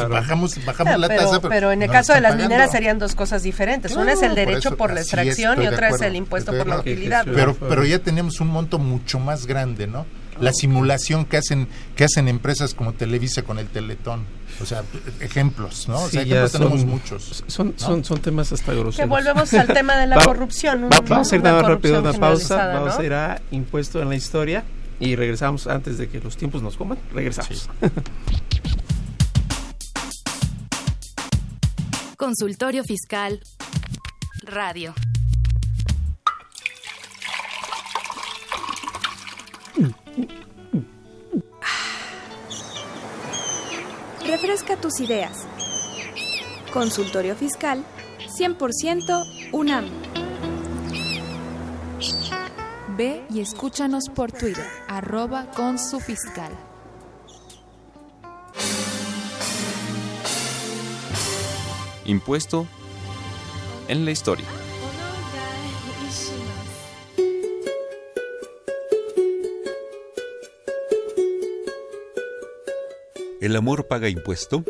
[0.10, 1.40] bajamos, bajamos la tasa.
[1.42, 3.96] Pero, en el caso de las mineras serían dos cosas diferentes.
[3.96, 7.26] Una es el derecho por, la extracción y otra es el impuesto por la utilidad.
[7.26, 10.06] Pero, pero ya tenemos un monto mucho más grande, ¿no?
[10.40, 14.26] La simulación que hacen, que hacen empresas como Televisa con el Teletón.
[14.62, 14.84] O sea,
[15.22, 16.02] ejemplos, ¿no?
[16.02, 17.44] o sea, ejemplos tenemos muchos.
[17.48, 18.98] Son, son, son temas hasta groseros.
[18.98, 20.90] Que volvemos al tema de la corrupción.
[20.90, 22.68] vamos a ir dando rápido una pausa.
[22.68, 24.66] Vamos a ir a impuesto en la historia
[25.00, 27.00] y regresamos antes de que los tiempos nos coman.
[27.14, 27.70] Regresamos.
[32.18, 33.42] Consultorio Fiscal
[34.44, 34.94] Radio.
[44.26, 45.46] Refresca tus ideas.
[46.74, 47.84] Consultorio Fiscal
[48.38, 49.86] 100% UNAM.
[52.98, 56.52] Ve y escúchanos por Twitter, arroba con su fiscal.
[62.06, 62.66] Impuesto
[63.90, 64.46] en la historia.
[73.42, 74.64] ¿El amor paga impuesto?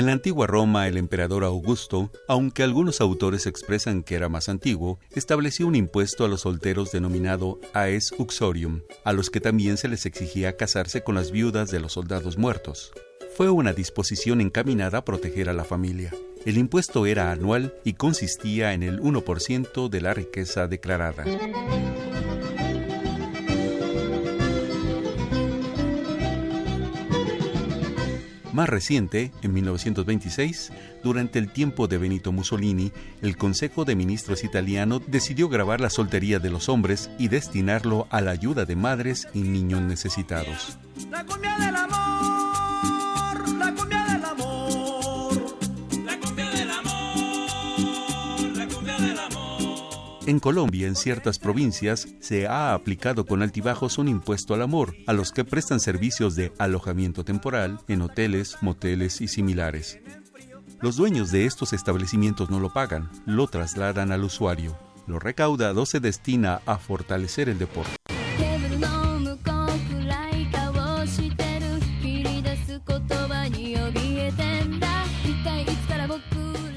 [0.00, 4.98] En la antigua Roma, el emperador Augusto, aunque algunos autores expresan que era más antiguo,
[5.14, 10.06] estableció un impuesto a los solteros denominado aes uxorium, a los que también se les
[10.06, 12.92] exigía casarse con las viudas de los soldados muertos.
[13.36, 16.14] Fue una disposición encaminada a proteger a la familia.
[16.46, 21.26] El impuesto era anual y consistía en el 1% de la riqueza declarada.
[28.52, 30.72] Más reciente, en 1926,
[31.04, 32.90] durante el tiempo de Benito Mussolini,
[33.22, 38.20] el Consejo de Ministros italiano decidió grabar la soltería de los hombres y destinarlo a
[38.20, 40.78] la ayuda de madres y niños necesitados.
[41.10, 42.09] La cumbia del amor,
[50.26, 55.14] En Colombia, en ciertas provincias, se ha aplicado con altibajos un impuesto al amor a
[55.14, 59.98] los que prestan servicios de alojamiento temporal en hoteles, moteles y similares.
[60.82, 64.78] Los dueños de estos establecimientos no lo pagan, lo trasladan al usuario.
[65.06, 67.96] Lo recaudado se destina a fortalecer el deporte.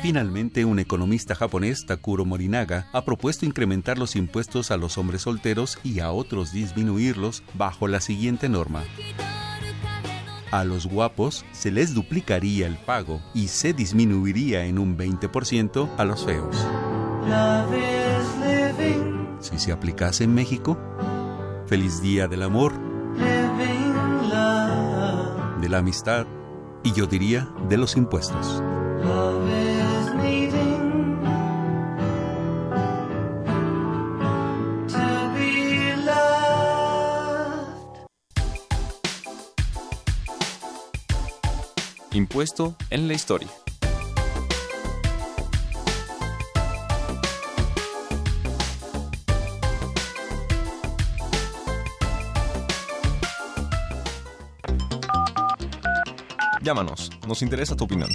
[0.04, 5.80] Finalmente, un economista japonés, Takuro Morinaga, ha propuesto incrementar los impuestos a los hombres solteros
[5.82, 8.84] y a otros disminuirlos bajo la siguiente norma.
[10.52, 16.04] A los guapos se les duplicaría el pago y se disminuiría en un 20% a
[16.04, 16.58] los feos.
[19.40, 20.78] Si se aplicase en México,
[21.66, 22.74] feliz día del amor,
[25.62, 26.28] de la amistad
[26.84, 28.62] y yo diría de los impuestos.
[42.24, 43.50] Impuesto en la historia.
[56.62, 58.10] Llámanos, nos interesa tu opinión.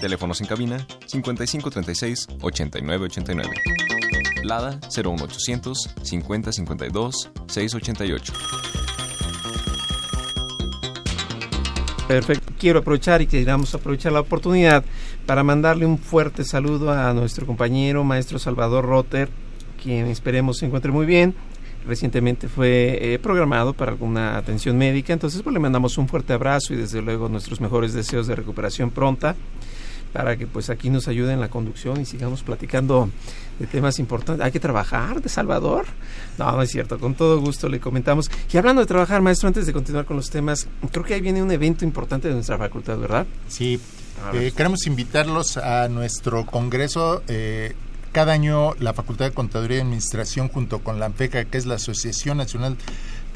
[0.00, 3.50] Teléfonos en cabina 5536 8989.
[4.44, 8.32] Lada 01800 5052 688.
[12.08, 12.45] Perfecto.
[12.58, 14.82] Quiero aprovechar y queramos aprovechar la oportunidad
[15.26, 19.28] para mandarle un fuerte saludo a nuestro compañero maestro Salvador Rotter,
[19.82, 21.34] quien esperemos se encuentre muy bien.
[21.86, 26.72] Recientemente fue eh, programado para alguna atención médica, entonces pues le mandamos un fuerte abrazo
[26.72, 29.36] y desde luego nuestros mejores deseos de recuperación pronta
[30.16, 33.10] para que pues aquí nos ayude en la conducción y sigamos platicando
[33.58, 34.42] de temas importantes.
[34.42, 35.84] Hay que trabajar de Salvador.
[36.38, 38.30] No, no es cierto, con todo gusto le comentamos.
[38.50, 41.42] Y hablando de trabajar, maestro, antes de continuar con los temas, creo que ahí viene
[41.42, 43.26] un evento importante de nuestra facultad, ¿verdad?
[43.48, 43.78] Sí,
[44.32, 47.22] eh, queremos invitarlos a nuestro congreso.
[47.28, 47.74] Eh,
[48.12, 51.74] cada año la Facultad de Contaduría y Administración junto con la ANFECA, que es la
[51.74, 52.78] Asociación Nacional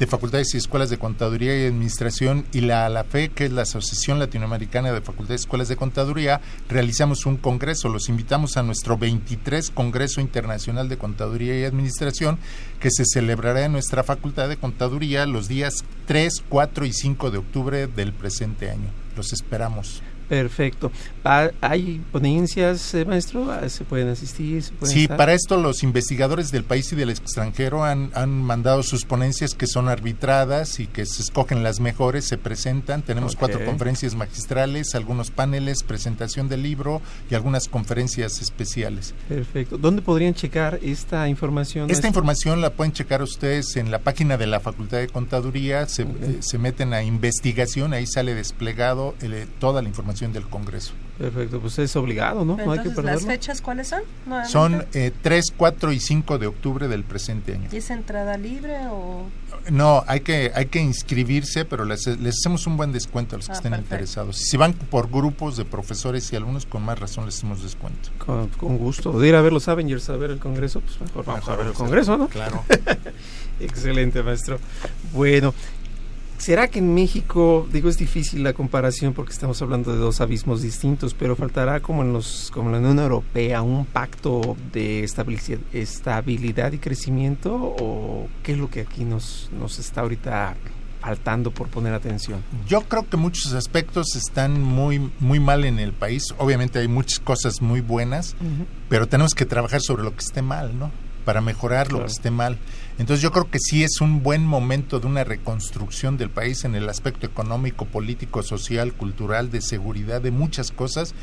[0.01, 4.17] de Facultades y Escuelas de Contaduría y Administración, y la ALAFE, que es la Asociación
[4.17, 7.87] Latinoamericana de Facultades y Escuelas de Contaduría, realizamos un congreso.
[7.87, 12.39] Los invitamos a nuestro 23 Congreso Internacional de Contaduría y Administración,
[12.79, 17.37] que se celebrará en nuestra Facultad de Contaduría los días 3, 4 y 5 de
[17.37, 18.89] octubre del presente año.
[19.15, 20.01] Los esperamos.
[20.31, 20.93] Perfecto.
[21.59, 23.51] ¿Hay ponencias, eh, maestro?
[23.51, 24.63] Ah, ¿Se pueden asistir?
[24.63, 25.17] ¿Se pueden sí, estar?
[25.17, 29.67] para esto los investigadores del país y del extranjero han, han, mandado sus ponencias que
[29.67, 33.01] son arbitradas y que se escogen las mejores, se presentan.
[33.01, 33.39] Tenemos okay.
[33.49, 39.13] cuatro conferencias magistrales, algunos paneles, presentación del libro y algunas conferencias especiales.
[39.27, 39.77] Perfecto.
[39.77, 41.91] ¿Dónde podrían checar esta información?
[41.91, 42.07] Esta maestro?
[42.07, 46.15] información la pueden checar ustedes en la página de la Facultad de Contaduría, se, okay.
[46.21, 50.93] eh, se meten a investigación, ahí sale desplegado eh, toda la información del Congreso.
[51.17, 52.53] Perfecto, pues es obligado, ¿no?
[52.53, 53.11] Entonces, no hay que perderlo.
[53.11, 54.01] ¿Las fechas cuáles son?
[54.47, 57.69] Son eh, 3, 4 y 5 de octubre del presente año.
[57.71, 59.25] ¿Y es entrada libre o...?
[59.69, 63.45] No, hay que hay que inscribirse, pero les, les hacemos un buen descuento a los
[63.45, 63.95] que ah, estén perfecto.
[63.95, 64.37] interesados.
[64.37, 68.09] Si van por grupos de profesores y alumnos, con más razón les hacemos descuento.
[68.17, 69.11] Con, con gusto.
[69.19, 71.57] De ir a ver los Avengers, a ver el Congreso, pues mejor vamos mejor a
[71.57, 72.27] ver el Congreso, ¿no?
[72.27, 72.63] Claro.
[73.59, 74.59] Excelente, maestro.
[75.13, 75.53] Bueno,
[76.41, 80.63] ¿Será que en México, digo, es difícil la comparación porque estamos hablando de dos abismos
[80.63, 86.71] distintos, pero faltará como en los como en la Unión Europea un pacto de estabilidad,
[86.71, 90.55] y crecimiento o qué es lo que aquí nos nos está ahorita
[90.99, 92.41] faltando por poner atención?
[92.67, 96.23] Yo creo que muchos aspectos están muy muy mal en el país.
[96.39, 98.35] Obviamente hay muchas cosas muy buenas,
[98.89, 100.89] pero tenemos que trabajar sobre lo que esté mal, ¿no?
[101.23, 102.57] Para mejorar lo que esté mal.
[103.01, 106.75] Entonces yo creo que sí es un buen momento de una reconstrucción del país en
[106.75, 111.15] el aspecto económico, político, social, cultural, de seguridad, de muchas cosas.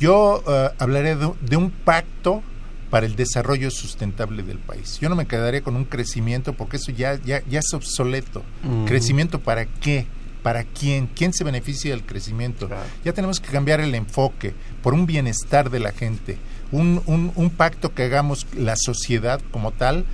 [0.00, 2.42] Yo eh, hablaré de, de un pacto
[2.90, 4.98] para el desarrollo sustentable del país.
[5.00, 8.42] Yo no me quedaría con un crecimiento porque eso ya, ya, ya es obsoleto.
[8.64, 8.86] Ujú.
[8.86, 10.08] ¿Crecimiento para qué?
[10.42, 11.06] ¿Para quién?
[11.06, 12.68] ¿Quién se beneficia del crecimiento?
[13.04, 16.36] Ya tenemos que cambiar el enfoque por un bienestar de la gente,
[16.72, 20.04] un, un, un pacto que hagamos la sociedad como tal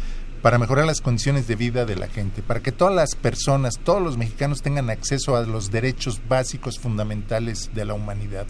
[0.43, 4.03] para mejorar las condiciones de vida de la gente, para que todas las personas, todos
[4.03, 8.47] los mexicanos tengan acceso a los derechos básicos fundamentales de la humanidad.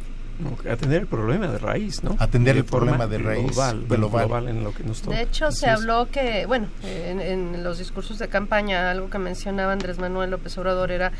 [0.70, 2.14] Atender el problema de raíz, ¿no?
[2.20, 4.26] Atender De el problema de raíz, global, bueno, global.
[4.26, 5.16] global en lo que nos toca.
[5.16, 5.72] De hecho, Así se es.
[5.72, 10.56] habló que, bueno, en, en los discursos de campaña, algo que mencionaba Andrés Manuel López
[10.56, 11.10] Obrador era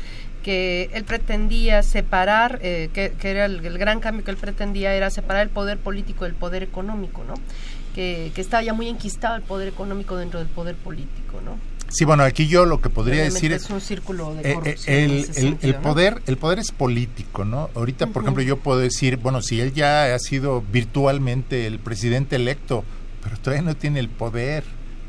[0.41, 4.93] que él pretendía separar, eh, que, que era el, el gran cambio que él pretendía
[4.95, 7.33] era separar el poder político del poder económico, ¿no?
[7.95, 11.57] Que, que estaba ya muy enquistado el poder económico dentro del poder político, ¿no?
[11.91, 14.95] Sí, bueno, aquí yo lo que podría decir es un círculo de Eh, eh, corrupción
[14.95, 15.81] el, ese el- sentido, el ¿no?
[15.81, 19.73] poder el poder es político no ahorita por ejemplo yo puedo decir bueno si él
[19.73, 22.83] ya ha sido virtualmente el presidente electo
[23.23, 24.63] pero todavía no tiene el poder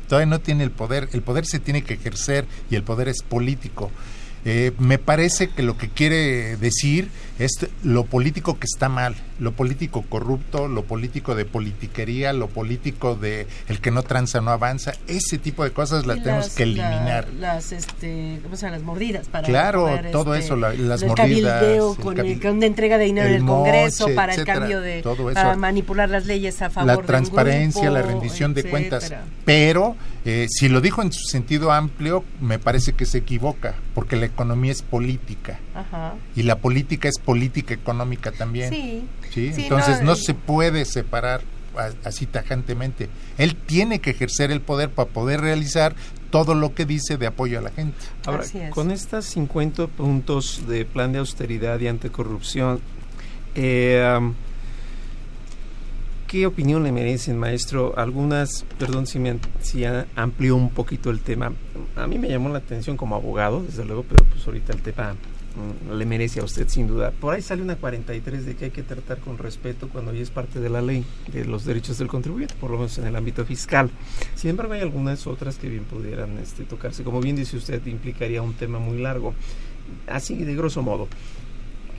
[0.09, 3.21] todavía no tiene el poder el poder se tiene que ejercer y el poder es
[3.21, 3.91] político
[4.43, 7.09] Eh, me parece que lo que quiere decir
[7.45, 13.15] es lo político que está mal, lo político corrupto, lo político de politiquería, lo político
[13.15, 16.55] de el que no tranza no avanza, ese tipo de cosas las Y tenemos las-
[16.55, 17.27] que la- eliminar.
[17.39, 18.77] las, este, ¿cómo se llama?
[18.77, 22.57] Las mordidas para Claro, todo este, eso, la- las el mordidas, cabildeo con, el- con
[22.57, 25.35] una entrega de dinero en el Congreso moche, para etcétera, el cambio de todo eso.
[25.35, 29.13] para manipular las leyes a favor la de un transparencia, la grupo, rendición de cuentas.
[29.45, 34.15] Pero eh, si lo dijo en su sentido amplio, me parece que se equivoca, porque
[34.15, 36.15] la economía es política Ajá.
[36.35, 38.69] y la política es política económica también.
[38.69, 39.03] Sí.
[39.29, 39.53] ¿sí?
[39.53, 41.41] Sí, Entonces no, no, se puede separar
[42.03, 43.09] así tajantemente.
[43.37, 45.95] Él tiene que ejercer el poder para poder realizar
[46.29, 47.97] todo lo que dice de apoyo a la gente.
[48.25, 52.79] Ahora, con estas 50 puntos de plan de austeridad y anticorrupción,
[53.55, 54.33] eh, am,
[56.27, 57.93] ¿qué opinión le merecen, maestro?
[57.97, 59.83] Algunas, perdón si, me, si
[60.15, 61.53] amplió un poquito el tema.
[61.95, 65.15] A mí me llamó la atención como abogado, desde luego, pero pues ahorita el tema
[65.91, 67.11] le merece a usted sin duda.
[67.11, 70.29] Por ahí sale una 43 de que hay que tratar con respeto cuando ya es
[70.29, 73.45] parte de la ley de los derechos del contribuyente, por lo menos en el ámbito
[73.45, 73.89] fiscal.
[74.35, 77.03] Sin embargo, hay algunas otras que bien pudieran este, tocarse.
[77.03, 79.33] Como bien dice usted, implicaría un tema muy largo.
[80.07, 81.07] Así, de grosso modo,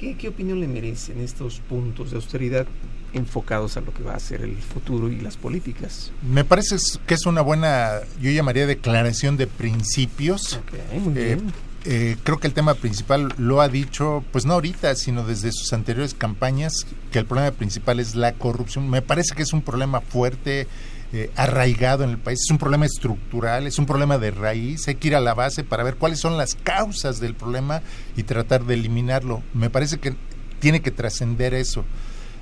[0.00, 2.66] ¿qué, qué opinión le merecen estos puntos de austeridad
[3.12, 6.10] enfocados a lo que va a ser el futuro y las políticas?
[6.26, 6.76] Me parece
[7.06, 10.58] que es una buena, yo llamaría declaración de principios.
[11.04, 11.38] muy Eh, bien.
[11.48, 11.52] eh,
[11.82, 16.14] creo que el tema principal lo ha dicho, pues no ahorita, sino desde sus anteriores
[16.14, 18.88] campañas, que el problema principal es la corrupción.
[18.88, 20.68] Me parece que es un problema fuerte,
[21.14, 24.88] eh, arraigado en el país, es un problema estructural, es un problema de raíz.
[24.88, 27.82] Hay que ir a la base para ver cuáles son las causas del problema
[28.16, 29.42] y tratar de eliminarlo.
[29.52, 30.14] Me parece que
[30.58, 31.84] tiene que trascender eso.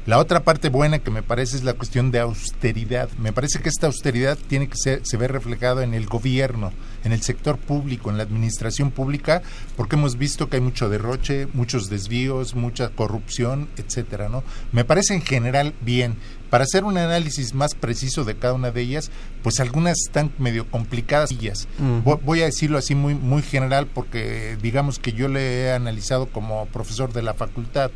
[0.06, 3.10] La otra parte buena que me parece es la cuestión de austeridad.
[3.18, 6.72] Me parece que esta austeridad tiene que ser, se ve reflejado en el gobierno,
[7.04, 9.42] en el sector público, en la administración pública,
[9.76, 14.42] porque hemos visto que hay mucho derroche, muchos desvíos, mucha corrupción, etcétera, ¿no?
[14.72, 16.16] Me parece en general bien.
[16.48, 19.10] Para hacer un análisis más preciso de cada una de ellas,
[19.42, 21.30] pues algunas están medio complicadas.
[22.24, 26.66] Voy a decirlo así muy, muy general porque digamos que yo le he analizado como
[26.66, 27.90] profesor de la facultad.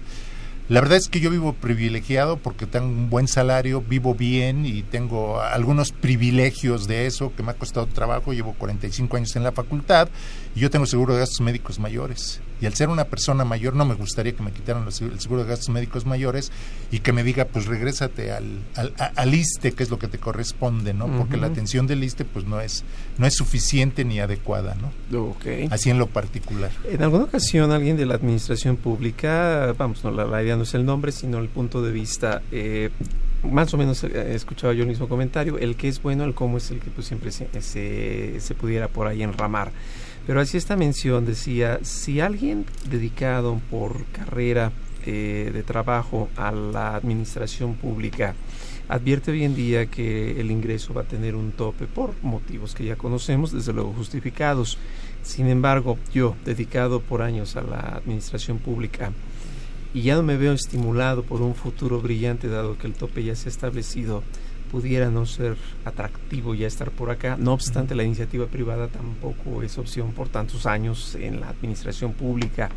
[0.71, 4.83] La verdad es que yo vivo privilegiado porque tengo un buen salario, vivo bien y
[4.83, 8.33] tengo algunos privilegios de eso que me ha costado trabajo.
[8.33, 10.09] Llevo 45 años en la facultad
[10.55, 12.41] y yo tengo seguro de gastos médicos mayores.
[12.61, 15.43] Y al ser una persona mayor no me gustaría que me quitaran los- el seguro
[15.43, 16.53] de gastos médicos mayores
[16.93, 20.19] y que me diga, pues regrésate al, al, al ISSSTE, que es lo que te
[20.19, 21.07] corresponde, ¿no?
[21.09, 22.85] Porque la atención del ISSSTE pues no es,
[23.19, 24.77] no es suficiente ni adecuada,
[25.11, 25.21] ¿no?
[25.31, 25.45] Ok.
[25.71, 26.71] Así en lo particular.
[26.89, 30.75] En alguna ocasión alguien de la administración pública, vamos, no la, la idea no es
[30.75, 32.91] el nombre, sino el punto de vista, eh,
[33.43, 36.57] más o menos eh, escuchaba yo el mismo comentario, el que es bueno, el cómo
[36.59, 39.73] es el que pues siempre se, se, se pudiera por ahí enramar.
[40.27, 44.73] Pero así esta mención decía, si alguien dedicado por carrera
[45.05, 48.35] eh, de trabajo a la administración pública
[48.89, 52.85] advierte hoy en día que el ingreso va a tener un tope por motivos que
[52.85, 54.79] ya conocemos, desde luego justificados.
[55.23, 59.13] Sin embargo, yo, dedicado por años a la administración pública,
[59.95, 63.37] y ya no me veo estimulado por un futuro brillante, dado que el tope ya
[63.37, 64.23] se ha establecido,
[64.75, 67.37] pudiera no ser atractivo ya estar por acá.
[67.39, 72.71] No obstante, la iniciativa privada tampoco es opción por tantos años en la administración pública.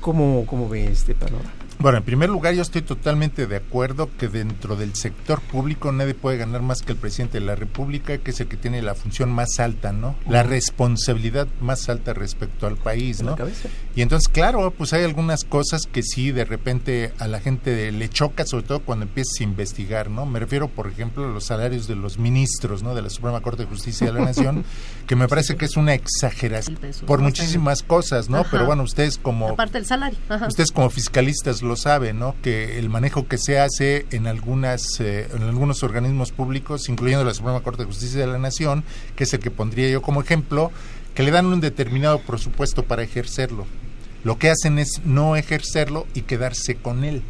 [0.00, 1.52] ¿Cómo, cómo ve este panorama?
[1.82, 6.14] Bueno, en primer lugar, yo estoy totalmente de acuerdo que dentro del sector público nadie
[6.14, 8.94] puede ganar más que el presidente de la República, que es el que tiene la
[8.94, 10.14] función más alta, ¿no?
[10.28, 13.36] La responsabilidad más alta respecto al país, ¿no?
[13.96, 18.08] Y entonces, claro, pues hay algunas cosas que sí de repente a la gente le
[18.08, 20.24] choca, sobre todo cuando empiezas a investigar, ¿no?
[20.24, 22.94] Me refiero, por ejemplo, a los salarios de los ministros, ¿no?
[22.94, 24.64] De la Suprema Corte de Justicia de la Nación,
[25.08, 26.78] que me parece que es una exageración
[27.08, 28.38] por muchísimas cosas, ¿no?
[28.38, 28.50] Ajá.
[28.52, 30.20] Pero bueno, ustedes como Aparte del salario.
[30.28, 30.46] Ajá.
[30.46, 32.34] Ustedes como fiscalistas lo saben, ¿no?
[32.42, 37.34] Que el manejo que se hace en algunas eh, en algunos organismos públicos, incluyendo la
[37.34, 38.84] Suprema Corte de Justicia de la Nación,
[39.16, 40.70] que es el que pondría yo como ejemplo,
[41.14, 43.66] que le dan un determinado presupuesto para ejercerlo.
[44.24, 47.22] Lo que hacen es no ejercerlo y quedarse con él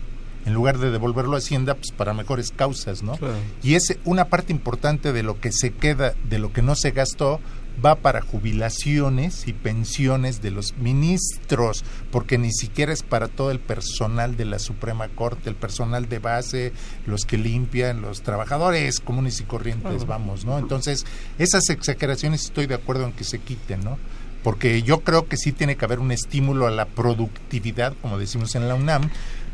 [0.44, 3.16] en lugar de devolverlo a Hacienda pues para mejores causas, ¿no?
[3.16, 3.34] Claro.
[3.62, 6.90] Y es una parte importante de lo que se queda, de lo que no se
[6.90, 7.40] gastó,
[7.84, 13.60] va para jubilaciones y pensiones de los ministros, porque ni siquiera es para todo el
[13.60, 16.72] personal de la Suprema Corte, el personal de base,
[17.06, 20.58] los que limpian, los trabajadores comunes y corrientes, vamos, ¿no?
[20.58, 21.04] Entonces,
[21.38, 23.98] esas exageraciones estoy de acuerdo en que se quiten, ¿no?
[24.42, 28.54] Porque yo creo que sí tiene que haber un estímulo a la productividad, como decimos
[28.56, 29.08] en la UNAM,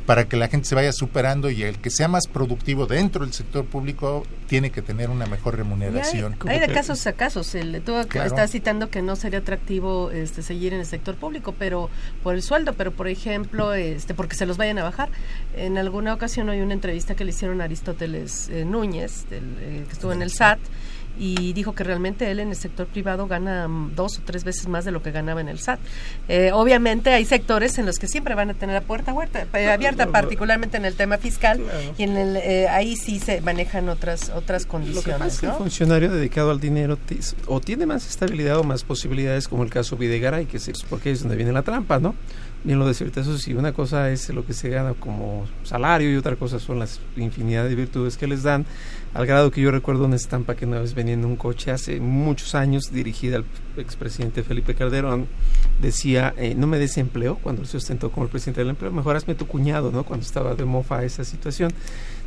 [0.09, 3.35] para que la gente se vaya superando y el que sea más productivo dentro del
[3.35, 6.35] sector público tiene que tener una mejor remuneración.
[6.47, 7.55] Hay, hay de casos a casos.
[7.55, 8.27] El, tú Claro.
[8.27, 11.91] estás citando que no sería atractivo este, seguir en el sector público, pero
[12.23, 15.11] por el sueldo, pero por ejemplo, este, porque se los vayan a bajar.
[15.55, 19.85] En alguna ocasión hay una entrevista que le hicieron a Aristóteles eh, Núñez, del, eh,
[19.87, 20.59] que estuvo en el SAT,
[21.19, 24.69] y dijo que realmente él en el sector privado gana mm, dos o tres veces
[24.69, 25.81] más de lo que ganaba en el SAT.
[26.29, 29.71] Eh, obviamente hay sectores en los que siempre van a tener la puerta huerta, eh,
[29.71, 31.61] abierta, particularmente en el tema fiscal,
[31.97, 35.19] y en el, eh, ahí sí se manejan otras otras Lo que condiciones.
[35.19, 35.59] pasa es que el ¿no?
[35.59, 36.99] funcionario dedicado al dinero
[37.47, 41.21] o tiene más estabilidad o más posibilidades, como el caso Videgaray, que es porque es
[41.21, 42.15] donde viene la trampa, ¿no?
[42.65, 46.17] Bien lo decía eso sí, una cosa es lo que se gana como salario y
[46.17, 48.67] otra cosa son las infinidad de virtudes que les dan,
[49.19, 51.99] al grado que yo recuerdo una estampa que una vez venía en un coche hace
[51.99, 53.45] muchos años, dirigida al
[53.77, 55.27] expresidente Felipe Calderón,
[55.83, 59.17] decía, eh, no me des empleo, cuando se ostentó como el presidente del empleo, mejor
[59.17, 60.05] hazme tu cuñado, ¿no?
[60.05, 61.73] Cuando estaba de mofa esa situación.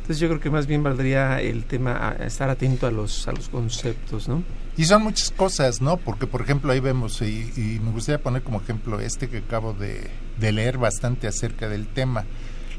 [0.02, 3.48] Entonces yo creo que más bien valdría el tema estar atento a los, a los
[3.48, 4.42] conceptos, ¿no?
[4.76, 5.96] Y son muchas cosas, ¿no?
[5.96, 9.72] Porque, por ejemplo, ahí vemos, y, y me gustaría poner como ejemplo este que acabo
[9.72, 12.26] de leer bastante acerca del tema.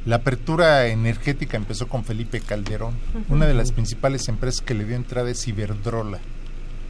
[0.06, 2.96] La apertura energética empezó con Felipe Calderón.
[3.30, 6.20] Una de las principales empresas que le dio entrada es Iberdrola.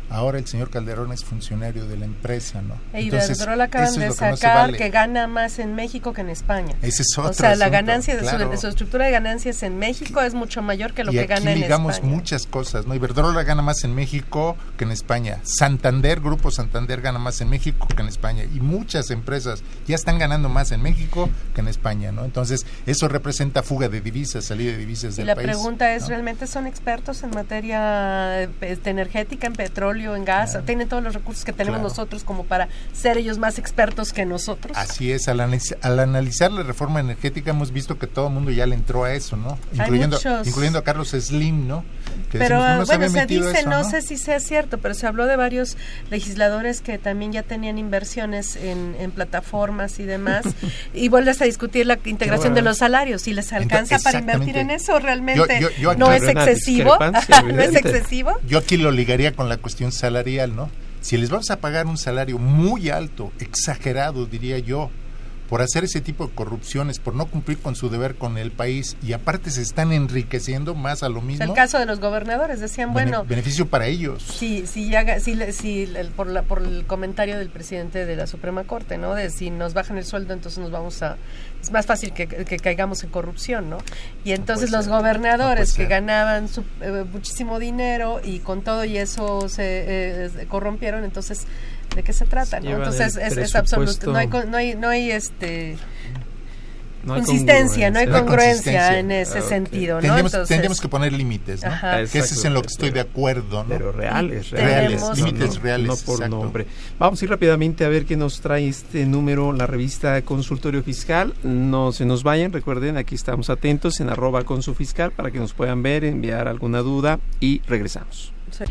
[0.09, 2.75] Ahora el señor Calderón es funcionario de la empresa, ¿no?
[2.93, 4.77] E Entonces, Iberdrola acaban de que no sacar vale.
[4.77, 6.75] que gana más en México que en España.
[6.81, 8.49] Ese es o otro sea, la ganancia de, su, claro.
[8.49, 11.51] de su estructura de ganancias en México es mucho mayor que lo y que gana
[11.51, 11.99] en España.
[12.03, 12.95] muchas cosas, ¿no?
[12.95, 15.39] Iberdrola gana más en México que en España.
[15.43, 18.43] Santander, Grupo Santander gana más en México que en España.
[18.43, 22.25] Y muchas empresas ya están ganando más en México que en España, ¿no?
[22.25, 25.47] Entonces, eso representa fuga de divisas, salida de divisas Y del la país.
[25.47, 26.09] pregunta es, ¿no?
[26.09, 30.57] ¿realmente son expertos en materia este, energética, en petróleo, en gas?
[30.65, 31.89] ¿Tienen todos los recursos que tenemos Claro.
[31.89, 34.75] nosotros como para ser ellos más expertos que nosotros?
[34.77, 38.51] Así es, al, analiz- al analizar la reforma energética hemos visto que todo el mundo
[38.51, 39.57] ya le entró a eso, ¿no?
[39.73, 41.83] Incluyendo, muchos- incluyendo a Carlos Slim, ¿no?
[42.31, 45.07] Que Pero decimos, no bueno, se dice, eso, no, sé si sea cierto, pero se
[45.07, 45.77] habló de varios
[46.11, 50.43] legisladores que también ya tenían inversiones en, en plataformas y demás.
[50.93, 52.69] y vuelves a discutir la integración de bueno.
[52.71, 53.23] los salarios.
[53.23, 56.97] Si les alcanza para invertir en eso, realmente Yo- yo- yo no es excesivo.
[56.99, 58.37] no es excesivo.
[58.47, 60.69] Yo aquí lo ligaría con la cuestión salarial, ¿no?
[61.01, 64.89] Si les vamos a pagar un salario muy alto, exagerado, diría yo,
[65.49, 68.95] por hacer ese tipo de corrupciones, por no cumplir con su deber con el país
[69.03, 72.59] y aparte se están enriqueciendo más a lo mismo, el caso de los gobernadores.
[72.59, 74.23] Decían, bene- bueno, beneficio para ellos.
[74.89, 75.19] ya,
[75.51, 79.13] si el- por, la, por el comentario del presidente de la Suprema Corte, ¿no?
[79.13, 81.17] De si nos bajan el sueldo, entonces nos vamos a...
[81.63, 83.79] Es más fácil que, que caigamos en corrupción, ¿no?
[84.23, 88.97] Y entonces los gobernadores no que ganaban su- eh, muchísimo dinero y con todo y
[88.97, 89.63] eso se
[90.25, 91.47] eh, corrompieron, entonces...
[91.95, 92.59] ¿De qué se trata?
[92.59, 92.71] no?
[92.71, 94.11] Entonces es, es absoluto.
[94.11, 95.77] No hay, no hay, no hay este
[97.03, 100.01] no hay consistencia, no hay congruencia en ese Ah, sentido, ¿no?
[100.01, 101.69] Tendríamos, Entonces, tendríamos que poner límites, ¿no?
[101.69, 101.97] Ajá.
[101.97, 103.69] Que ese es en lo que estoy de acuerdo, ¿no?
[103.69, 105.01] Pero reales, reales.
[105.01, 106.35] Reales, límites no, reales, No por exacto.
[106.35, 106.67] nombre.
[106.99, 111.33] Vamos a ir rápidamente a ver qué nos trae este número, la revista Consultorio Fiscal.
[111.43, 115.39] No se nos vayan, recuerden, aquí estamos atentos en arroba con su fiscal para que
[115.39, 118.33] nos puedan ver, enviar alguna duda y regresamos.
[118.51, 118.63] sí.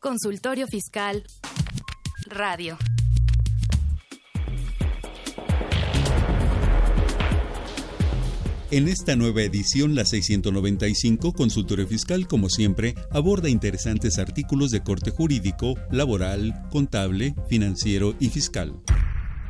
[0.00, 1.24] Consultorio Fiscal
[2.26, 2.78] Radio.
[8.70, 15.10] En esta nueva edición, la 695, Consultorio Fiscal, como siempre, aborda interesantes artículos de corte
[15.10, 18.78] jurídico, laboral, contable, financiero y fiscal.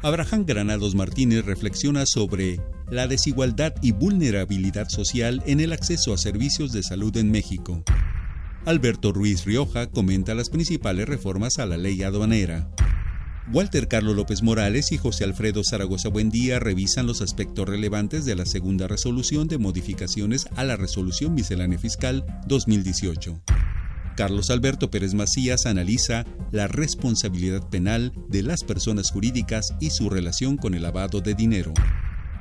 [0.02, 2.60] Abraham Granados Martínez reflexiona sobre
[2.92, 7.82] la desigualdad y vulnerabilidad social en el acceso a servicios de salud en México.
[8.66, 12.70] Alberto Ruiz Rioja comenta las principales reformas a la ley aduanera.
[13.50, 18.44] Walter Carlos López Morales y José Alfredo Zaragoza Buendía revisan los aspectos relevantes de la
[18.44, 23.40] segunda resolución de modificaciones a la Resolución Miscelánea Fiscal 2018.
[24.16, 30.58] Carlos Alberto Pérez Macías analiza la responsabilidad penal de las personas jurídicas y su relación
[30.58, 31.72] con el lavado de dinero.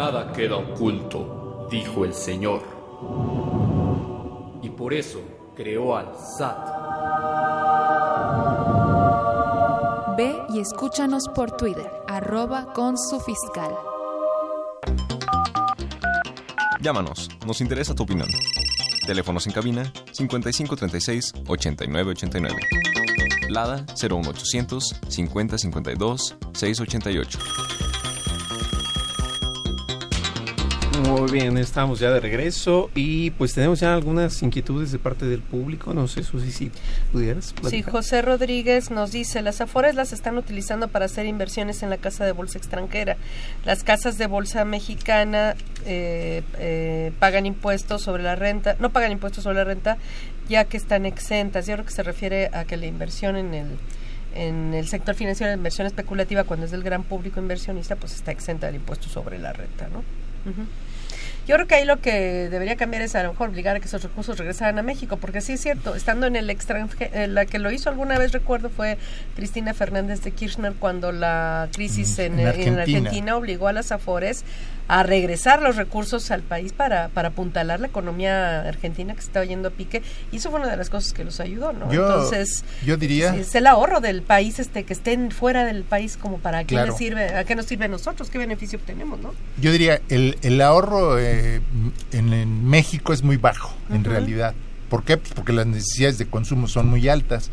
[0.00, 2.62] Nada queda oculto, dijo el Señor.
[4.62, 5.20] Y por eso
[5.54, 6.56] creó al SAT.
[10.16, 13.76] Ve y escúchanos por Twitter, arroba con su fiscal.
[16.80, 18.28] Llámanos, nos interesa tu opinión.
[19.06, 22.56] Teléfonos en cabina 5536 8989.
[23.50, 27.89] Lada 01800 5052 688.
[31.00, 35.40] Muy bien, estamos ya de regreso y pues tenemos ya algunas inquietudes de parte del
[35.40, 35.94] público.
[35.94, 36.70] No sé, Susi, si
[37.10, 37.82] pudieras Sí.
[37.82, 42.26] José Rodríguez nos dice, las afores las están utilizando para hacer inversiones en la casa
[42.26, 43.16] de bolsa extranjera.
[43.64, 45.54] Las casas de bolsa mexicana
[45.86, 49.96] eh, eh, pagan impuestos sobre la renta, no pagan impuestos sobre la renta,
[50.48, 51.66] ya que están exentas.
[51.66, 53.66] Yo creo que se refiere a que la inversión en el
[54.34, 58.30] en el sector financiero, la inversión especulativa, cuando es del gran público inversionista, pues está
[58.30, 60.04] exenta del impuesto sobre la renta, ¿no?
[60.48, 60.66] Ujú.
[61.50, 63.88] Yo creo que ahí lo que debería cambiar es a lo mejor obligar a que
[63.88, 67.58] esos recursos regresaran a México, porque sí es cierto, estando en el extranjero, la que
[67.58, 68.98] lo hizo alguna vez, recuerdo, fue
[69.34, 72.82] Cristina Fernández de Kirchner cuando la crisis Mm, en Argentina.
[72.82, 74.44] Argentina obligó a las Afores
[74.92, 79.44] a regresar los recursos al país para, para apuntalar la economía argentina que se estaba
[79.46, 81.92] yendo a pique, y eso fue una de las cosas que los ayudó, ¿no?
[81.92, 86.16] Yo- Entonces, yo diría- es el ahorro del país este que estén fuera del país
[86.16, 86.96] como para qué Claro.
[86.96, 89.32] sirve, a qué nos sirve a nosotros, qué beneficio obtenemos, ¿no?
[89.60, 91.60] Yo diría, el, el ahorro eh,
[92.10, 94.54] en, en México es muy bajo, en realidad.
[94.88, 95.16] ¿Por qué?
[95.16, 97.50] Pues porque las necesidades de consumo son muy altas.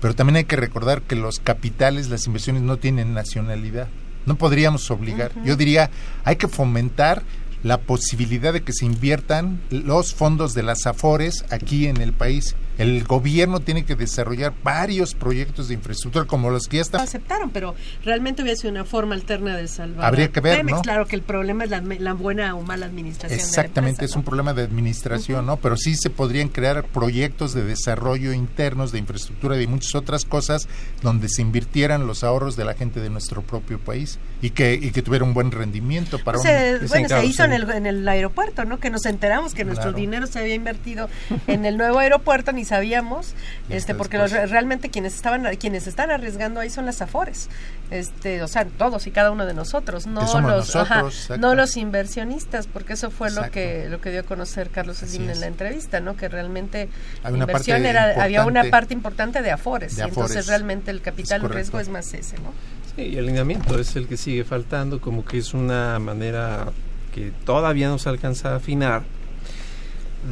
[0.00, 3.88] Pero también hay que recordar que los capitales, las inversiones no tienen nacionalidad.
[4.26, 5.32] No podríamos obligar.
[5.44, 5.90] Yo diría,
[6.24, 7.22] hay que fomentar
[7.62, 12.54] la posibilidad de que se inviertan los fondos de las AFORES aquí en el país.
[12.78, 17.50] El gobierno tiene que desarrollar varios proyectos de infraestructura como los que ya están aceptaron,
[17.50, 17.74] pero
[18.04, 20.04] realmente hubiera sido una forma alterna de salvar.
[20.06, 20.76] Habría que ver, Pemex.
[20.76, 20.82] ¿no?
[20.82, 23.38] Claro que el problema es la, la buena o mala administración.
[23.40, 25.56] Exactamente, de es un problema de administración, ¿no?
[25.56, 30.24] Pero sí se podrían crear proyectos de desarrollo internos, de infraestructura y de muchas otras
[30.24, 30.68] cosas
[31.02, 34.90] donde se invirtieran los ahorros de la gente de nuestro propio país y que, y
[34.90, 36.72] que tuviera un buen rendimiento para empresa.
[36.74, 36.80] un...
[36.80, 38.78] Se- bueno, se hizo en el, en el aeropuerto, ¿no?
[38.78, 39.98] Que nos enteramos que nuestro Claro.
[39.98, 41.08] dinero se había invertido
[41.46, 43.34] en el nuevo aeropuerto, ni sabíamos,
[43.70, 47.48] este, porque los- realmente quienes estaban, quienes están arriesgando ahí son las afores,
[47.90, 51.38] este, o sea, todos y cada uno de nosotros, no los, nosotros, ajá, exacto.
[51.38, 55.30] no los inversionistas, porque eso fue lo que lo que dio a conocer Carlos Slim
[55.30, 56.16] en la entrevista, ¿no?
[56.16, 56.88] Que realmente
[57.24, 61.00] una inversión parte era, había una parte importante de afores, de y entonces realmente el
[61.00, 62.52] capital riesgo es más ese, ¿no?
[62.94, 66.66] Sí, y el lineamiento es el que sigue faltando, como que es una manera
[67.14, 69.02] que todavía no se alcanza a afinar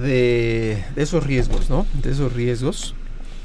[0.01, 1.87] de, de esos riesgos, ¿no?
[1.95, 2.95] De esos riesgos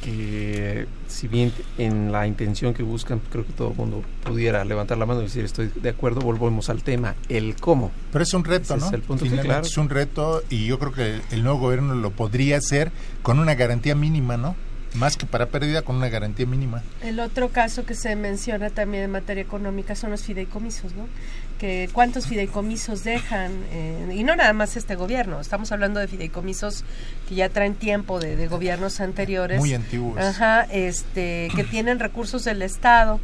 [0.03, 4.97] que si bien en la intención que buscan creo que todo el mundo pudiera levantar
[4.97, 7.91] la mano y decir estoy de acuerdo, volvemos al tema, el cómo.
[8.11, 8.87] Pero es un reto, Ese ¿no?
[8.87, 9.65] es el punto, claro.
[9.65, 12.91] Es un reto y yo creo que el nuevo gobierno lo podría hacer
[13.21, 14.55] con una garantía mínima, ¿no?
[14.95, 16.81] más que para pérdida con una garantía mínima.
[17.03, 21.07] El otro caso que se menciona también en materia económica son los fideicomisos, ¿no?
[21.59, 26.85] Que cuántos fideicomisos dejan, eh, y no nada más este gobierno, estamos hablando de fideicomisos
[27.27, 29.59] que ya traen tiempo de, de gobiernos anteriores.
[29.59, 30.17] Muy antiguos.
[30.17, 33.19] Ajá, este, que tienen recursos del Estado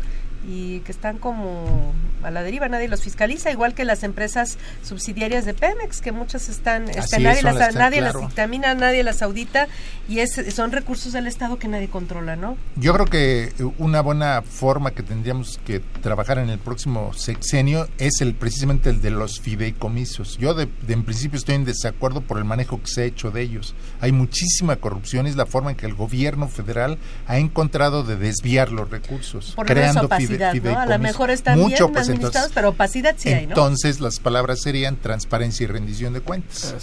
[0.47, 1.93] y que están como
[2.23, 6.49] a la deriva, nadie los fiscaliza, igual que las empresas subsidiarias de Pemex, que muchas
[6.49, 8.19] están, es, nadie, las, nadie claro.
[8.19, 9.67] las dictamina, nadie las audita,
[10.09, 12.57] y es, son recursos del Estado que nadie controla, ¿no?
[12.77, 18.21] Yo creo que una buena forma que tendríamos que trabajar en el próximo sexenio es
[18.21, 20.37] el precisamente el de los fideicomisos.
[20.37, 23.31] Yo de, de en principio estoy en desacuerdo por el manejo que se ha hecho
[23.31, 23.75] de ellos.
[24.01, 28.15] Hay muchísima corrupción y es la forma en que el gobierno federal ha encontrado de
[28.15, 30.79] desviar los recursos, Por creando fide- opacidad, ¿no?
[30.79, 33.49] A lo mejor están Mucho, bien pues, administrados, entonces- pero opacidad sí hay, ¿no?
[33.51, 36.75] Entonces las palabras serían transparencia y rendición de cuentas.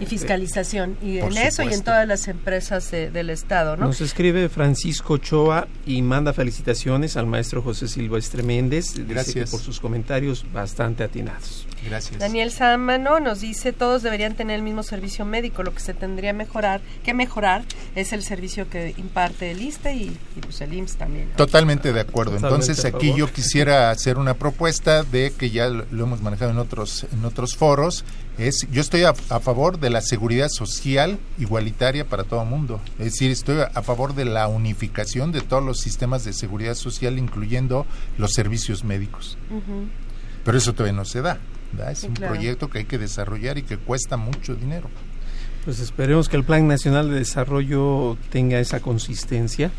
[0.00, 1.84] Y fiscalización, y Por en eso y en supuesto.
[1.84, 3.86] todas las empresas de- del Estado, ¿no?
[3.86, 8.94] Nos escribe Francisco Ochoa y manda felicitaciones al maestro José Silvestre Méndez.
[8.94, 9.34] Dice Gracias.
[9.46, 11.66] que por sus comentarios bastante atinados.
[11.84, 12.18] Gracias.
[12.18, 16.32] Daniel Sámano nos dice todos deberían tener el mismo servicio médico, lo que se tendría
[16.32, 17.64] mejorar, que mejorar
[17.94, 21.28] es el servicio que imparte el ISTE y, y, pues el IMSS también.
[21.30, 21.36] ¿no?
[21.36, 22.32] Totalmente de acuerdo.
[22.32, 26.50] Totalmente Entonces aquí yo quisiera hacer una propuesta de que ya lo, lo hemos manejado
[26.50, 28.04] en otros en otros foros.
[28.38, 32.80] Es yo estoy a, a favor de la seguridad social igualitaria para todo el mundo.
[32.98, 37.18] Es decir, estoy a, favor de la unificación de todos los sistemas de seguridad social,
[37.18, 37.86] incluyendo
[38.18, 39.38] los servicios médicos.
[40.44, 41.38] Pero eso todavía no se da.
[41.72, 41.92] ¿Verdad?
[41.92, 42.34] Es Sí, un claro.
[42.34, 44.88] proyecto que hay que desarrollar y que cuesta mucho dinero.
[45.64, 49.70] Pues esperemos que el Plan Nacional de Desarrollo tenga esa consistencia.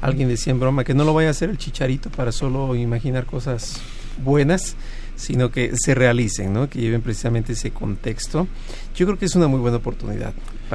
[0.00, 3.26] Alguien decía en broma que no lo vaya a hacer el chicharito para solo imaginar
[3.26, 3.78] cosas
[4.22, 4.74] buenas,
[5.16, 6.70] sino que se realicen, ¿no?
[6.70, 8.48] que lleven precisamente ese contexto.
[8.96, 10.32] Yo creo que es una muy buena oportunidad.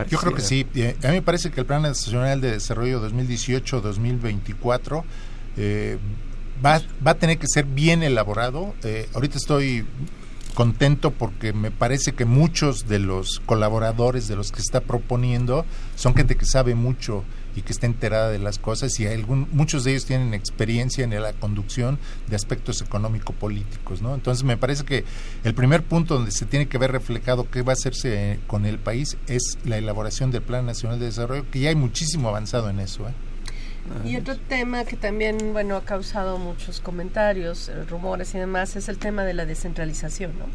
[0.07, 0.67] Yo creo que sí.
[0.75, 5.03] Eh, a mí me parece que el Plan Nacional de Desarrollo 2018-2024
[5.57, 5.97] eh,
[6.63, 8.75] va, va a tener que ser bien elaborado.
[8.83, 9.85] Eh, ahorita estoy
[10.53, 16.15] contento porque me parece que muchos de los colaboradores de los que está proponiendo son
[16.15, 17.23] gente que sabe mucho
[17.55, 21.21] y que está enterada de las cosas y algún, muchos de ellos tienen experiencia en
[21.21, 24.13] la conducción de aspectos económico-políticos, ¿no?
[24.13, 25.03] Entonces me parece que
[25.43, 28.79] el primer punto donde se tiene que ver reflejado qué va a hacerse con el
[28.79, 32.79] país es la elaboración del Plan Nacional de Desarrollo, que ya hay muchísimo avanzado en
[32.79, 33.28] eso, ¿eh?
[34.05, 38.87] Y otro tema que también, bueno, ha causado muchos comentarios, eh, rumores y demás, es
[38.87, 40.45] el tema de la descentralización, ¿no?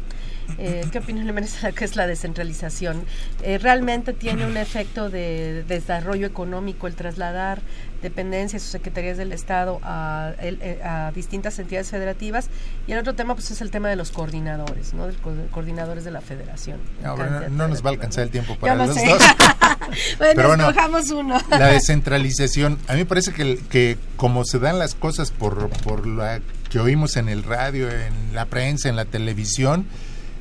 [0.57, 3.03] Eh, ¿Qué opinión le merece a qué es la descentralización?
[3.43, 7.61] Eh, ¿Realmente tiene un efecto de desarrollo económico el trasladar
[8.01, 12.49] dependencias o secretarías del Estado a, eh, a distintas entidades federativas?
[12.87, 15.07] Y el otro tema, pues, es el tema de los coordinadores, ¿no?
[15.07, 16.79] De co- coordinadores de la federación.
[17.01, 19.07] No, no, no nos va a alcanzar el tiempo para lo los sé.
[19.07, 19.17] dos.
[20.19, 20.73] bueno, Pero bueno,
[21.15, 21.37] uno.
[21.49, 26.05] la descentralización, a mí me parece que, que como se dan las cosas por, por
[26.07, 26.39] la
[26.69, 29.85] que oímos en el radio, en la prensa, en la televisión,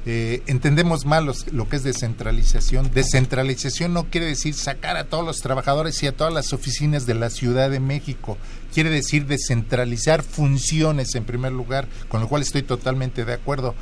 [0.06, 2.90] eh, entendemos mal lo que es descentralización.
[2.92, 7.14] Descentralización no quiere decir sacar a todos los trabajadores y a todas las oficinas de
[7.14, 8.36] la Ciudad de México.
[8.72, 13.74] Quiere decir descentralizar funciones en primer lugar, con lo cual estoy totalmente de acuerdo.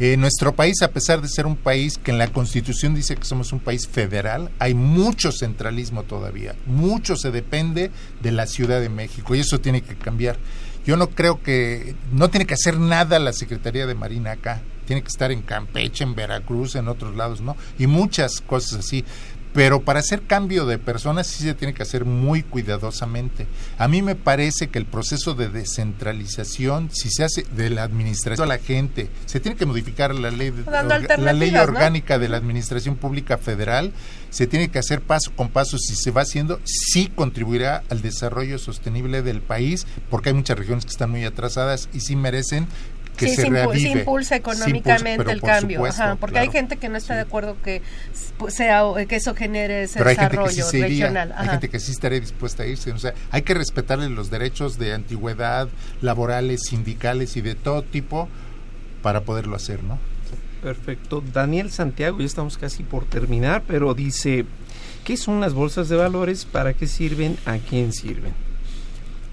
[0.00, 3.24] Eh, nuestro país, a pesar de ser un país que en la Constitución dice que
[3.24, 6.56] somos un país federal, hay mucho centralismo todavía.
[6.66, 10.36] Mucho se depende de la Ciudad de México y eso tiene que cambiar.
[10.84, 14.62] Yo no creo que no tiene que hacer nada la Secretaría de Marina acá.
[14.86, 17.56] Tiene que estar en Campeche, en Veracruz, en otros lados, ¿no?
[17.78, 19.04] Y muchas cosas así.
[19.52, 23.46] Pero para hacer cambio de personas sí se tiene que hacer muy cuidadosamente.
[23.78, 28.44] A mí me parece que el proceso de descentralización, si se hace de la administración
[28.50, 32.36] a la gente, se tiene que modificar la ley, orga- la ley orgánica de la
[32.36, 33.92] administración pública federal,
[34.30, 35.78] se tiene que hacer paso con paso.
[35.78, 40.84] Si se va haciendo, sí contribuirá al desarrollo sostenible del país, porque hay muchas regiones
[40.84, 42.66] que están muy atrasadas y sí merecen
[43.16, 43.80] que sí, se se, impu- reavive.
[43.92, 46.96] se impulsa Se económicamente impulsa, el por cambio, supuesto, ajá, porque hay gente que no
[46.98, 50.36] está de acuerdo que s- pu- sea que eso genere ese pero hay gente que
[50.42, 51.34] desarrollo sí se iría, regional.
[51.36, 54.78] hay gente que sí estaría dispuesta a irse, o sea, hay que respetarle los derechos
[54.78, 55.68] de antigüedad,
[56.02, 58.28] laborales, sindicales y de todo tipo
[59.02, 59.98] para poderlo hacer, ¿no?
[60.62, 61.22] Perfecto.
[61.32, 64.46] Daniel Santiago, ya estamos casi por terminar, pero dice,
[65.04, 66.46] ¿qué son las bolsas de valores?
[66.46, 67.36] ¿Para qué sirven?
[67.44, 68.32] ¿A quién sirven?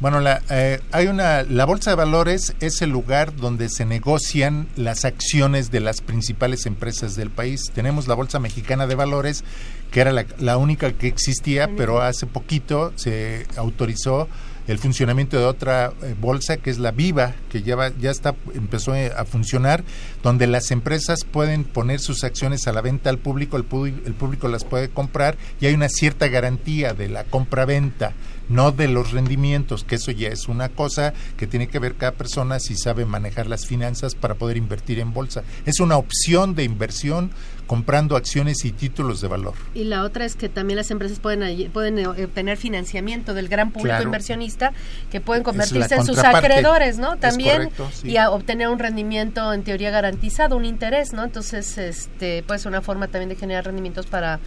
[0.01, 4.67] Bueno, la, eh, hay una, la bolsa de valores es el lugar donde se negocian
[4.75, 7.65] las acciones de las principales empresas del país.
[7.75, 9.43] Tenemos la bolsa mexicana de valores,
[9.91, 14.27] que era la, la única que existía, pero hace poquito se autorizó
[14.67, 18.33] el funcionamiento de otra eh, bolsa que es la Viva, que ya, va- ya está,
[18.55, 19.83] empezó eh, a funcionar,
[20.23, 23.65] donde las empresas pueden poner sus acciones a la venta al público, el,
[24.05, 28.13] el público las puede comprar y hay una cierta garantía de la compra-venta,
[28.51, 32.11] no de los rendimientos, que eso ya es una cosa que tiene que ver cada
[32.13, 35.43] persona si sabe manejar las finanzas para poder invertir en bolsa.
[35.65, 37.31] Es una opción de inversión
[37.67, 39.53] comprando acciones y títulos de valor.
[39.73, 43.71] Y la otra es que también las empresas pueden, pueden eh, obtener financiamiento del gran
[43.71, 44.03] público Claro.
[44.03, 44.73] inversionista
[45.09, 47.17] que pueden convertirse en sus acreedores, ¿no?
[47.17, 48.11] También correcto, sí.
[48.11, 51.23] y a obtener un rendimiento en teoría garantizado, un interés, ¿no?
[51.23, 54.39] Entonces, este, puede ser una forma también de generar rendimientos para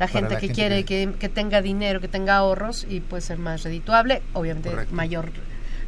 [0.00, 3.38] la gente la que gente quiere que- tenga dinero, que tenga ahorros y puede ser
[3.38, 4.94] más redituable, obviamente Correcto.
[4.94, 5.30] mayor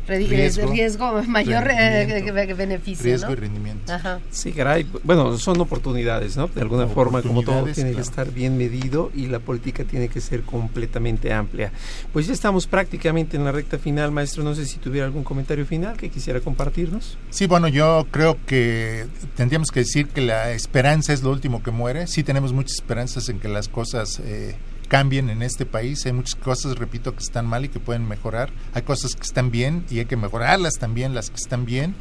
[0.07, 0.71] Riesgo.
[0.71, 2.57] riesgo, mayor eh, Rendimiento.
[2.57, 3.33] beneficio, Riesgo ¿no?
[3.33, 3.93] y rendimiento.
[3.93, 4.21] Ajá.
[4.31, 4.87] Sí, caray.
[5.05, 6.49] Bueno, son oportunidades, ¿no?
[6.49, 10.21] De alguna forma, como todo tiene que estar bien medido y la política tiene que
[10.21, 11.73] ser completamente amplia.
[12.13, 14.43] Pues ya estamos prácticamente en la recta final, maestro.
[14.43, 17.19] No sé si tuviera algún comentario final que quisiera compartirnos.
[17.31, 21.71] Sí, bueno, yo creo que tendríamos que decir que la esperanza es lo último que
[21.71, 22.07] muere.
[22.07, 24.57] Sí tenemos muchas esperanzas en que las cosas eh,
[24.93, 26.05] cambien en este país.
[26.05, 28.51] Hay muchas cosas, repito, que están mal y que pueden mejorar.
[28.75, 31.95] Hay cosas que están bien y hay que mejorarlas también, las que están bien.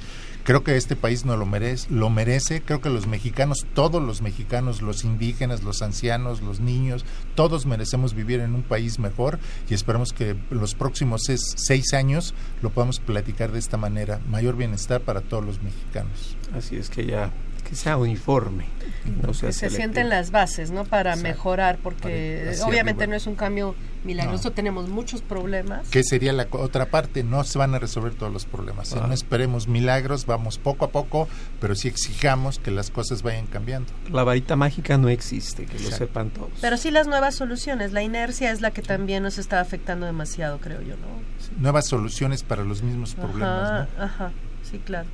[0.44, 2.62] Creo que este país no lo merece, lo merece.
[2.62, 8.14] Creo que los mexicanos, todos los mexicanos, los indígenas, los ancianos, los niños, todos merecemos
[8.14, 9.40] vivir en un país mejor
[9.70, 14.20] y esperamos que los próximos seis, seis años lo podamos platicar de esta manera.
[14.30, 16.36] Mayor bienestar para todos los mexicanos.
[16.54, 17.32] Así es que ya
[17.62, 18.66] que sea uniforme,
[19.04, 20.84] que no sea que se sienten las bases, ¿no?
[20.86, 21.30] Para Exacto.
[21.30, 23.12] mejorar, porque Para obviamente arriba.
[23.14, 24.54] no es un cambio milagroso, No.
[24.56, 25.88] tenemos muchos problemas.
[25.90, 27.24] ¿Qué sería la otra parte?
[27.24, 28.92] No se van a resolver todos los problemas.
[28.94, 29.00] ¿eh?
[29.02, 29.06] Ah.
[29.08, 31.28] No esperemos milagros, vamos poco a poco,
[31.60, 33.92] pero sí exijamos que las cosas vayan cambiando.
[34.12, 36.50] La varita mágica no existe, que lo sepan todos.
[36.62, 40.58] Pero sí las nuevas soluciones, la inercia es la que también nos está afectando demasiado,
[40.60, 41.22] creo yo, ¿no?
[41.60, 43.72] Nuevas soluciones para los mismos problemas.
[43.72, 44.04] Ajá, ¿no?
[44.04, 44.32] ajá,
[44.70, 45.08] sí, claro.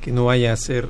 [0.00, 0.88] que no vaya a ser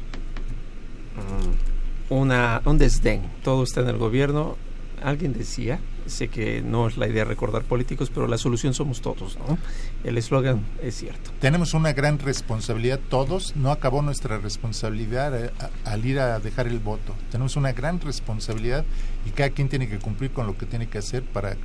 [2.09, 3.23] una, un desdén.
[3.43, 4.57] Todo está en el gobierno.
[5.03, 9.39] Alguien decía, sé que no es la idea recordar políticos, pero la solución somos todos,
[9.39, 9.57] ¿no?
[10.05, 11.31] El eslogan es cierto.
[11.41, 13.57] Tenemos una gran responsabilidad todos.
[13.57, 15.51] No acabó nuestra responsabilidad eh,
[15.85, 17.15] al ir a dejar el voto.
[17.31, 18.85] Tenemos una gran responsabilidad
[19.25, 21.57] y cada quien tiene que cumplir con lo que tiene que hacer para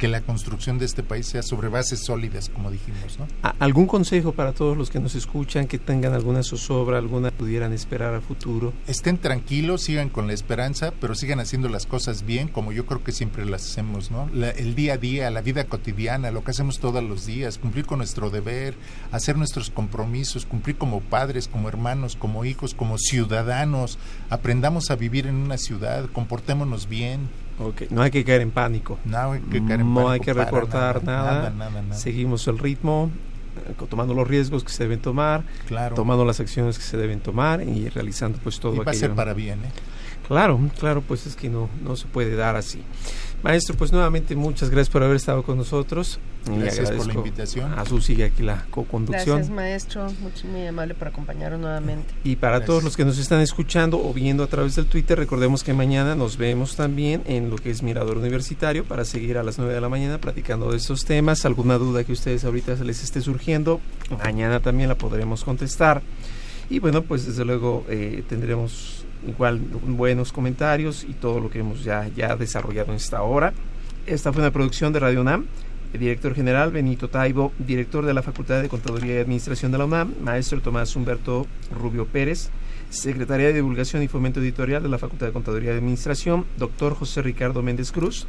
[0.00, 3.28] que la construcción de este país sea sobre bases sólidas, como dijimos, ¿no?
[3.42, 7.72] ¿A- ¿Algún consejo para todos los que nos escuchan, que tengan alguna zozobra, alguna pudieran
[7.72, 8.72] esperar a futuro?
[8.88, 13.04] estén tranquilos, sigan con la esperanza, pero sigan haciendo las cosas bien, como yo creo
[13.04, 14.28] que siempre las hacemos, ¿no?
[14.34, 17.84] La- el día a día, la vida cotidiana, lo que hacemos todos los días, cumplir
[17.84, 18.74] con nuestro deber,
[19.12, 23.98] hacer nuestros compromisos, cumplir como padres, como hermanos, como hijos, como ciudadanos,
[24.30, 27.28] aprendamos a vivir en una ciudad, comportémonos bien.
[27.60, 28.98] Ok, No hay que caer en pánico.
[29.04, 31.32] No hay que caer en No hay que recortar nada.
[31.32, 31.94] nada, nada, nada.
[31.94, 33.10] Seguimos el ritmo,
[33.68, 35.94] eh, tomando los riesgos que se deben tomar, Claro.
[35.94, 39.04] tomando las acciones que se deben tomar y realizando pues todo Y va a ser
[39.04, 39.16] aquello.
[39.16, 39.68] para bien, ¿eh?
[40.30, 42.84] Claro, claro, pues es que no, no se puede dar así.
[43.42, 46.20] Maestro, pues nuevamente muchas gracias por haber estado con nosotros.
[46.46, 47.76] Gracias por la invitación.
[47.76, 49.38] A su sigue aquí la co-conducción.
[49.38, 52.14] Gracias, maestro, mucho, muy amable por acompañarnos nuevamente.
[52.22, 52.66] Y para Gracias.
[52.68, 56.14] todos los que nos están escuchando o viendo a través del Twitter, recordemos que mañana
[56.14, 59.80] nos vemos también en lo que es Mirador Universitario para seguir a las 9 de
[59.80, 61.44] la mañana platicando de estos temas.
[61.44, 63.80] Alguna duda que ustedes ahorita se les esté surgiendo,
[64.22, 66.02] mañana también la podremos contestar.
[66.68, 71.84] Y bueno, pues desde luego eh, tendremos igual buenos comentarios y todo lo que hemos
[71.84, 73.52] ya, ya desarrollado en esta hora.
[74.06, 75.46] Esta fue una producción de Radio UNAM.
[75.92, 79.86] El director general Benito Taibo, director de la Facultad de Contaduría y Administración de la
[79.86, 81.46] UNAM, maestro Tomás Humberto
[81.76, 82.50] Rubio Pérez,
[82.90, 87.22] Secretaría de Divulgación y Fomento Editorial de la Facultad de Contaduría y Administración, doctor José
[87.22, 88.28] Ricardo Méndez Cruz,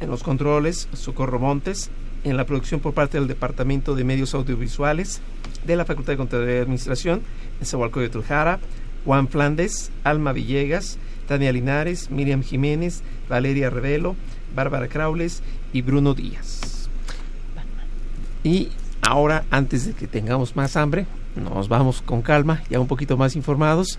[0.00, 1.90] en los controles, Socorro Montes,
[2.24, 5.20] en la producción por parte del Departamento de Medios Audiovisuales
[5.64, 7.22] de la Facultad de Contaduría y Administración,
[7.60, 8.58] en Zahualcóyotl Jara,
[9.06, 14.16] Juan Flandes, Alma Villegas, Tania Linares, Miriam Jiménez, Valeria Revelo,
[14.54, 15.42] Bárbara Craules
[15.72, 16.90] y Bruno Díaz.
[18.42, 18.68] Y
[19.00, 23.36] ahora, antes de que tengamos más hambre, nos vamos con calma, ya un poquito más
[23.36, 23.98] informados.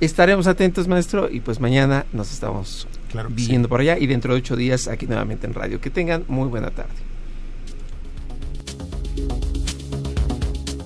[0.00, 4.40] Estaremos atentos, maestro, y pues mañana nos estamos Claro viendo por allá y dentro de
[4.40, 5.80] ocho días aquí nuevamente en radio.
[5.80, 6.94] Que tengan muy buena tarde.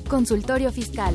[0.08, 1.14] Consultorio Fiscal.